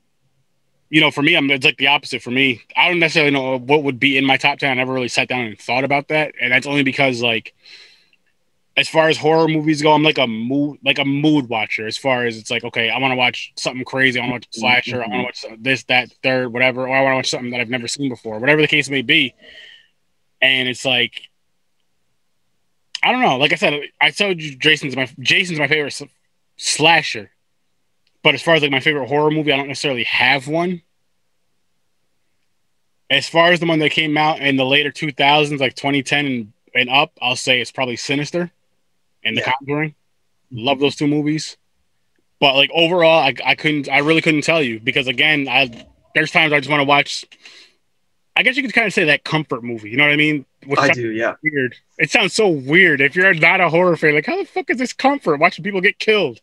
[0.89, 2.61] you know, for me, I'm it's like the opposite for me.
[2.75, 4.71] I don't necessarily know what would be in my top ten.
[4.71, 7.53] I never really sat down and thought about that, and that's only because like,
[8.75, 11.85] as far as horror movies go, I'm like a mood like a mood watcher.
[11.85, 14.19] As far as it's like, okay, I want to watch something crazy.
[14.19, 14.61] I want to watch a mm-hmm.
[14.61, 15.03] slasher.
[15.03, 17.61] I want to watch this, that, third, whatever, or I want to watch something that
[17.61, 19.35] I've never seen before, whatever the case may be.
[20.41, 21.29] And it's like,
[23.03, 23.37] I don't know.
[23.37, 26.01] Like I said, I told you, Jason's my Jason's my favorite
[26.57, 27.31] slasher.
[28.23, 30.81] But as far as like my favorite horror movie, I don't necessarily have one.
[33.09, 36.53] As far as the one that came out in the later 2000s, like 2010 and,
[36.75, 38.51] and up, I'll say it's probably Sinister
[39.23, 39.53] and The Yeah.
[39.59, 39.95] Conjuring.
[40.51, 41.57] Love those two movies.
[42.39, 46.31] But like overall, I, I couldn't, I really couldn't tell you because again, I there's
[46.31, 47.25] times I just want to watch.
[48.35, 49.89] I guess you could kind of say that comfort movie.
[49.89, 50.45] You know what I mean?
[50.65, 51.11] Which I do.
[51.11, 51.35] Yeah.
[51.43, 51.75] weird.
[51.97, 53.01] It sounds so weird.
[53.01, 55.81] If you're not a horror fan, like how the fuck is this comfort watching people
[55.81, 56.39] get killed?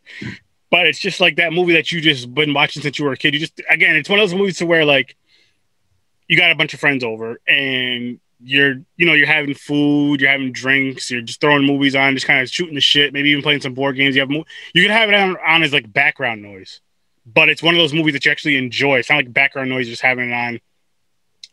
[0.69, 3.17] But it's just like that movie that you just been watching since you were a
[3.17, 3.33] kid.
[3.33, 5.15] You just again, it's one of those movies to where like
[6.27, 10.29] you got a bunch of friends over and you're you know you're having food, you're
[10.29, 13.41] having drinks, you're just throwing movies on, just kind of shooting the shit, maybe even
[13.41, 14.15] playing some board games.
[14.15, 14.43] You have mo-
[14.73, 16.81] you can have it on, on as like background noise,
[17.25, 18.97] but it's one of those movies that you actually enjoy.
[18.99, 20.59] It's not like background noise, just having it on.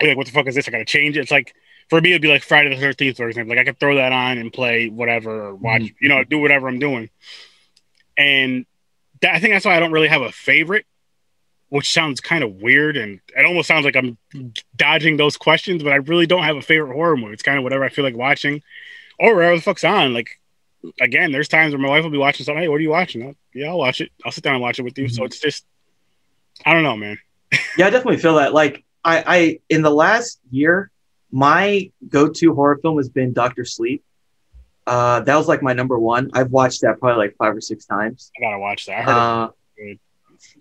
[0.00, 0.66] You're like, what the fuck is this?
[0.66, 1.20] I gotta change it.
[1.20, 1.54] It's like
[1.88, 3.54] for me, it'd be like Friday the Thirteenth, for example.
[3.54, 5.94] Like I could throw that on and play whatever or watch, Mhm.
[6.00, 7.10] you know, do whatever I'm doing.
[8.18, 8.66] And
[9.24, 10.86] I think that's why I don't really have a favorite,
[11.68, 14.18] which sounds kind of weird, and it almost sounds like I'm
[14.76, 15.82] dodging those questions.
[15.82, 17.32] But I really don't have a favorite horror movie.
[17.32, 18.62] It's kind of whatever I feel like watching,
[19.18, 20.12] or whatever the fuck's on.
[20.14, 20.40] Like
[21.00, 22.62] again, there's times where my wife will be watching something.
[22.62, 23.22] Hey, what are you watching?
[23.26, 24.10] I'll, yeah, I'll watch it.
[24.24, 25.08] I'll sit down and watch it with you.
[25.08, 25.26] So Mhm.
[25.26, 25.64] it's just,
[26.66, 27.18] I don't know, man.
[27.78, 28.52] Yeah, I definitely feel that.
[28.52, 30.90] Like I, I in the last year,
[31.32, 34.04] my go-to horror film has been Doctor Sleep.
[34.87, 36.30] Uh, that was like my number one.
[36.35, 38.30] I've watched that probably like five or six times.
[38.37, 39.09] I gotta watch that.
[39.09, 39.51] I Uh,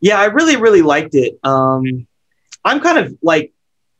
[0.01, 1.39] yeah, I really, really liked it.
[1.43, 2.07] Um,
[2.63, 3.53] I'm kind of like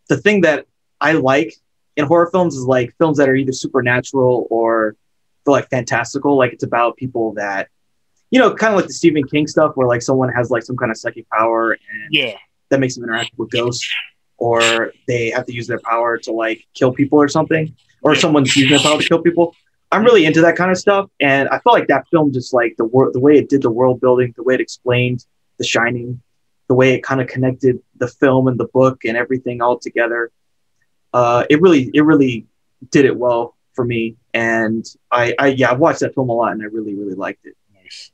[0.09, 0.65] the thing that
[0.99, 1.53] I like
[1.95, 4.95] in horror films is like films that are either supernatural or
[5.45, 6.37] feel like fantastical.
[6.37, 7.69] Like it's about people that,
[8.31, 10.77] you know, kind of like the Stephen King stuff where like someone has like some
[10.77, 12.37] kind of psychic power and yeah,
[12.69, 13.87] that makes them interact with ghosts,
[14.37, 18.55] or they have to use their power to like kill people or something, or someone's
[18.55, 19.55] using their power to kill people.
[19.93, 22.75] I'm really into that kind of stuff, and I felt like that film just like
[22.77, 25.23] the wor- the way it did the world building, the way it explained
[25.59, 26.19] The Shining,
[26.67, 30.31] the way it kind of connected the film and the book and everything all together.
[31.13, 32.47] Uh, it really it really
[32.89, 36.53] did it well for me, and I, I yeah I watched that film a lot,
[36.53, 37.55] and I really really liked it.
[37.71, 38.11] nice.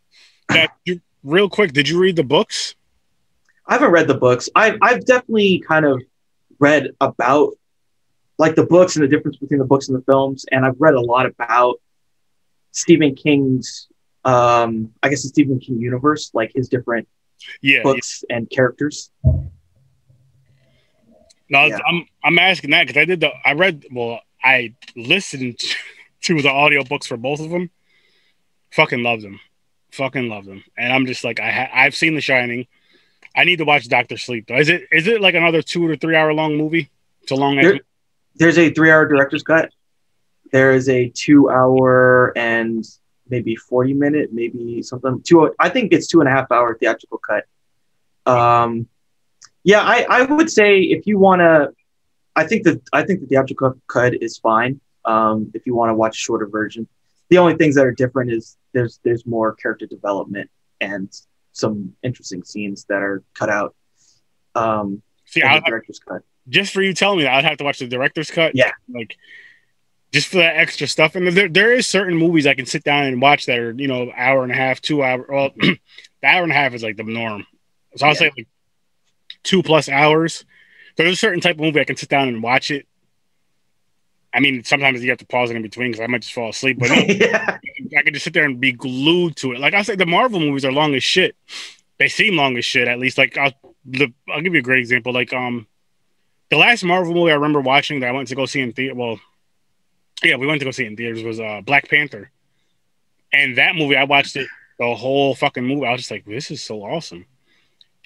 [0.49, 2.75] That, you, real quick, did you read the books?
[3.65, 4.49] I haven't read the books.
[4.53, 6.01] I've I've definitely kind of
[6.59, 7.53] read about
[8.39, 10.95] like the books and the difference between the books and the films, and I've read
[10.95, 11.75] a lot about
[12.71, 13.87] Stephen King's
[14.25, 17.07] um I guess the Stephen King universe, like his different
[17.61, 19.11] Yeah, books and characters.
[21.49, 21.79] No, Yeah.
[21.87, 25.59] I'm I'm asking that because I did the I read well I listened
[26.21, 27.69] to the audiobooks for both of them.
[28.71, 29.39] Fucking loved them,
[29.91, 32.67] fucking loved them, and I'm just like I ha- I've seen The Shining.
[33.35, 34.57] I need to watch Doctor Sleep though.
[34.57, 36.89] Is it is it like another two or three hour long movie?
[37.23, 37.55] It's a long.
[37.55, 37.79] There-
[38.35, 39.71] There's a three hour director's cut.
[40.51, 42.83] There is a two hour and
[43.27, 47.19] maybe 40 minute, maybe something two I think it's two and a half hour theatrical
[47.19, 47.45] cut.
[48.31, 48.87] Um
[49.63, 51.69] yeah, I, I would say if you wanna
[52.35, 54.79] I think that I think the theatrical cut is fine.
[55.03, 56.87] Um, if you want to watch a shorter version.
[57.29, 60.49] The only things that are different is there's there's more character development
[60.79, 61.11] and
[61.51, 63.75] some interesting scenes that are cut out.
[64.55, 66.21] Um, See, I the director's cut.
[66.49, 68.53] Just for you telling me that I'd have to watch the director's cut.
[68.55, 68.71] Yeah.
[68.93, 69.15] like
[70.11, 71.15] just for that extra stuff.
[71.15, 73.87] And there there is certain movies I can sit down and watch that are you
[73.87, 75.25] know hour and a half, two hour.
[75.29, 75.77] Well, the
[76.23, 77.45] hour and a half is like the norm.
[77.95, 78.19] So I'll Yeah.
[78.19, 78.47] say like
[79.43, 80.45] two plus hours.
[80.97, 82.85] There's a certain type of movie I can sit down and watch it.
[84.33, 86.49] I mean, sometimes you have to pause it in between because I might just fall
[86.49, 86.77] asleep.
[86.79, 86.89] But
[87.19, 87.57] yeah.
[87.97, 89.59] I could just sit there and be glued to it.
[89.59, 91.35] Like I said, the Marvel movies are long as shit.
[91.97, 93.17] They seem long as shit, at least.
[93.17, 93.53] Like I'll,
[93.85, 95.13] the, I'll give you a great example.
[95.13, 95.65] Like um,
[96.49, 98.95] the last Marvel movie I remember watching that I went to go see in theater.
[98.95, 99.19] Well,
[100.23, 102.31] yeah, we went to go see it in theaters was uh Black Panther,
[103.31, 104.47] and that movie I watched it
[104.77, 105.85] the whole fucking movie.
[105.85, 107.25] I was just like, this is so awesome.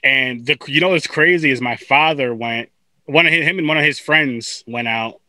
[0.04, 2.70] And the you know what's crazy is my father went
[3.06, 5.20] one of his, him and one of his friends went out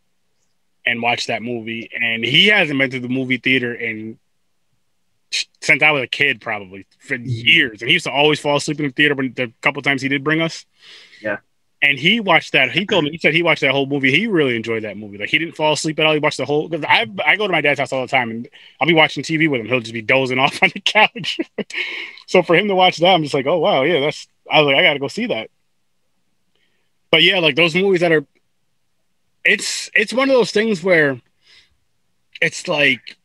[0.87, 4.19] and watched that movie, and he hasn't been to the movie theater in
[5.61, 7.81] since I was a kid, probably for years.
[7.81, 10.09] And he used to always fall asleep in the theater when the couple times he
[10.09, 10.67] did bring us.
[11.21, 11.39] Yeah.
[11.85, 12.71] And he watched that.
[12.71, 14.11] He told me he said he watched that whole movie.
[14.11, 15.19] He really enjoyed that movie.
[15.19, 16.15] Like he didn't fall asleep at all.
[16.15, 16.67] He watched the whole.
[16.67, 18.49] Cause I I go to my dad's house all the time, and
[18.81, 19.67] I'll be watching TV with him.
[19.67, 21.41] He'll just be dozing off on the couch.
[22.27, 24.27] so for him to watch that, I'm just like, oh wow, yeah, that's.
[24.51, 25.51] I was like, I got to go see that.
[27.11, 28.25] But yeah, like those movies that are.
[29.45, 31.21] It's it's one of those things where.
[32.41, 33.19] It's like.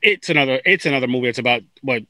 [0.00, 0.62] It's another.
[0.64, 1.28] It's another movie.
[1.28, 2.04] It's about what,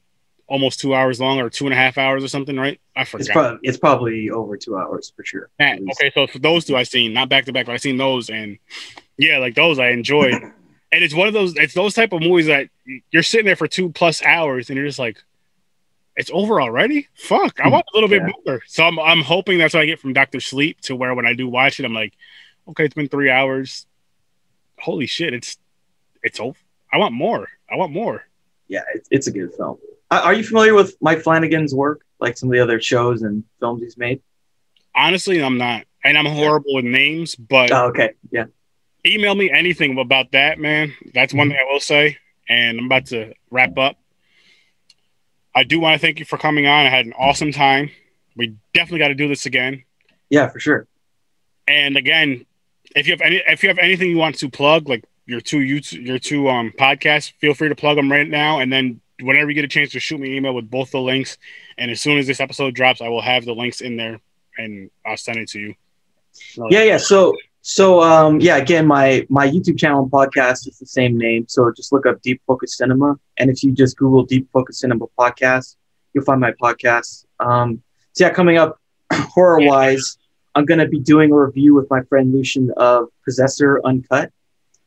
[0.51, 2.79] almost two hours long or two and a half hours or something, right?
[2.93, 3.21] I forgot.
[3.21, 5.49] It's probably it's probably over two hours for sure.
[5.61, 8.29] Okay, so for those two I've seen, not back to back, but I've seen those
[8.29, 8.59] and
[9.17, 10.33] yeah, like those I enjoyed.
[10.91, 12.67] and it's one of those it's those type of movies that
[13.11, 15.23] you're sitting there for two plus hours and you're just like,
[16.17, 17.07] it's over already?
[17.15, 17.57] Fuck.
[17.61, 18.61] I hmm, want a little bit more.
[18.67, 21.33] So I'm I'm hoping that's what I get from Doctor Sleep to where when I
[21.33, 22.13] do watch it, I'm like,
[22.67, 23.87] okay, it's been three hours.
[24.79, 25.57] Holy shit, it's
[26.21, 26.59] it's over.
[26.91, 27.47] I want more.
[27.71, 28.25] I want more.
[28.67, 29.77] Yeah, it's, it's a good film.
[30.11, 33.43] Uh, are you familiar with Mike Flanagan's work, like some of the other shows and
[33.61, 34.21] films he's made?
[34.93, 35.85] Honestly, I'm not.
[36.03, 38.45] And I'm horrible with names, but Oh, okay, yeah.
[39.05, 40.93] email me anything about that, man.
[41.13, 41.51] That's one Mhm.
[41.51, 42.17] thing I will say.
[42.49, 43.97] And I'm about to wrap up.
[45.55, 46.85] I do want to thank you for coming on.
[46.85, 47.91] I had an awesome time.
[48.35, 49.83] We definitely got to do this again.
[50.29, 50.87] Yeah, for sure.
[51.67, 52.45] And again,
[52.95, 55.59] if you have any, if you have anything you want to plug, like your two
[55.59, 58.59] YouTube, your two um podcasts, feel free to plug them right now.
[58.59, 60.99] And then whenever you get a chance to shoot me an email with both the
[60.99, 61.37] links.
[61.77, 64.19] And as soon as this episode drops, I will have the links in there
[64.57, 65.75] and I'll send it to you.
[66.31, 66.97] So, yeah, yeah.
[66.97, 71.45] So so um yeah, again, my my YouTube channel and podcast is the same name.
[71.47, 73.19] So just look up Deep Focus Cinema.
[73.37, 75.75] And if you just Google Deep Focus Cinema podcast,
[76.13, 77.25] you'll find my podcast.
[77.39, 77.83] Um
[78.13, 78.79] so yeah, coming up
[79.13, 80.17] horror wise,
[80.55, 84.31] I'm gonna be doing a review with my friend Lucian of Possessor Uncut.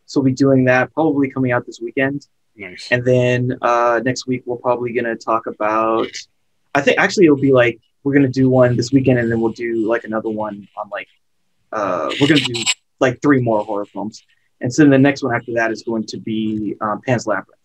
[0.06, 2.26] So we'll be doing that probably coming out this weekend.
[2.56, 2.88] Nice.
[2.90, 6.08] And then uh, next week we're probably gonna talk about.
[6.74, 9.52] I think actually it'll be like we're gonna do one this weekend, and then we'll
[9.52, 11.08] do like another one on like.
[11.72, 12.62] Uh, we're gonna do
[13.00, 14.22] like three more horror films,
[14.60, 17.60] and so then the next one after that is going to be um, Pan's Labyrinth.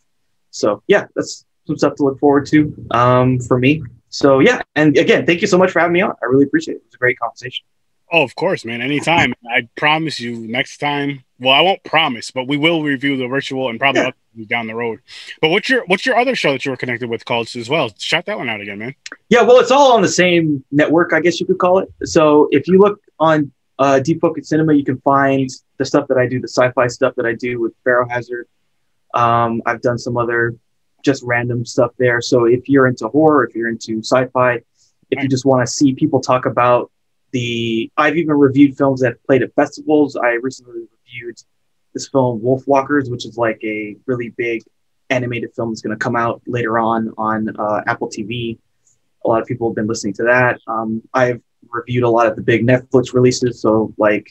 [0.49, 3.83] So yeah, that's some stuff to look forward to um, for me.
[4.09, 6.13] So yeah, and again, thank you so much for having me on.
[6.21, 6.77] I really appreciate it.
[6.77, 7.65] It was a great conversation.
[8.11, 8.81] Oh, of course, man.
[8.81, 9.35] Anytime.
[9.47, 11.23] I promise you, next time.
[11.39, 14.45] Well, I won't promise, but we will review the ritual and probably yeah.
[14.47, 14.99] down the road.
[15.41, 17.91] But what's your what's your other show that you were connected with called as well?
[17.97, 18.95] Shout that one out again, man.
[19.29, 21.89] Yeah, well, it's all on the same network, I guess you could call it.
[22.03, 26.17] So if you look on uh, Deep Focus Cinema, you can find the stuff that
[26.17, 28.47] I do, the sci-fi stuff that I do with Pharaoh Hazard.
[29.13, 30.55] Um, I've done some other
[31.03, 32.19] just random stuff there.
[32.21, 34.61] So if you're into horror, if you're into sci-fi,
[35.09, 36.91] if you just want to see people talk about
[37.31, 40.15] the I've even reviewed films that played at festivals.
[40.15, 41.37] I recently reviewed
[41.93, 44.63] this film Wolfwalkers, which is like a really big
[45.09, 48.57] animated film that's going to come out later on on uh, Apple TV.
[49.25, 50.59] A lot of people have been listening to that.
[50.67, 53.61] Um, I've reviewed a lot of the big Netflix releases.
[53.61, 54.29] So like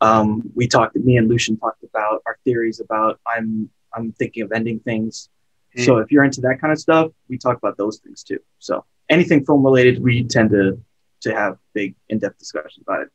[0.00, 4.52] um, we talked, me and Lucian talked about our theories about I'm I'm thinking of
[4.52, 5.28] ending things.
[5.76, 5.84] Mm.
[5.84, 8.38] So if you're into that kind of stuff, we talk about those things too.
[8.58, 10.80] So anything film related, we tend to
[11.22, 13.08] to have big in-depth discussions about it.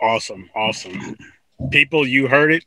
[0.00, 1.14] Awesome, awesome.
[1.70, 2.64] People, you heard it.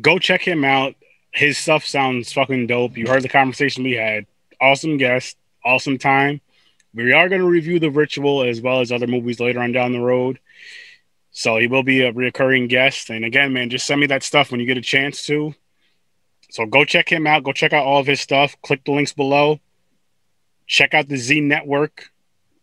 [0.00, 0.94] Go check him out.
[1.32, 2.96] His stuff sounds fucking dope.
[2.96, 4.26] You heard the conversation we had.
[4.60, 6.40] Awesome guest, awesome time.
[6.94, 9.92] We are going to review the ritual as well as other movies later on down
[9.92, 10.38] the road.
[11.32, 13.10] So he will be a recurring guest.
[13.10, 15.54] And again, man, just send me that stuff when you get a chance to.
[16.50, 17.42] So go check him out.
[17.42, 18.56] Go check out all of his stuff.
[18.62, 19.58] Click the links below.
[20.68, 22.10] Check out the Z Network.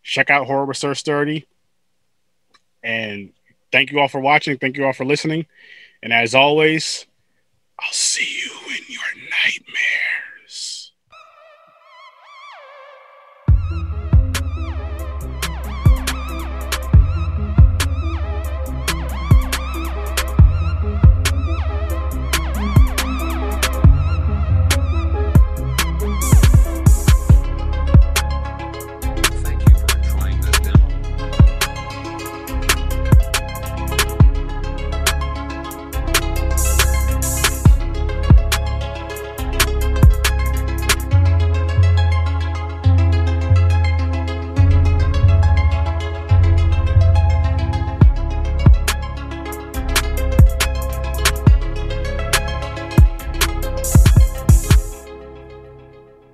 [0.02, 1.46] Check out Horror Sir Sturdy.
[2.82, 3.32] And
[3.72, 4.58] thank you all for watching.
[4.58, 5.46] Thank you all for listening.
[6.02, 7.06] And as always,
[7.78, 10.31] I'll see you in your nightmare.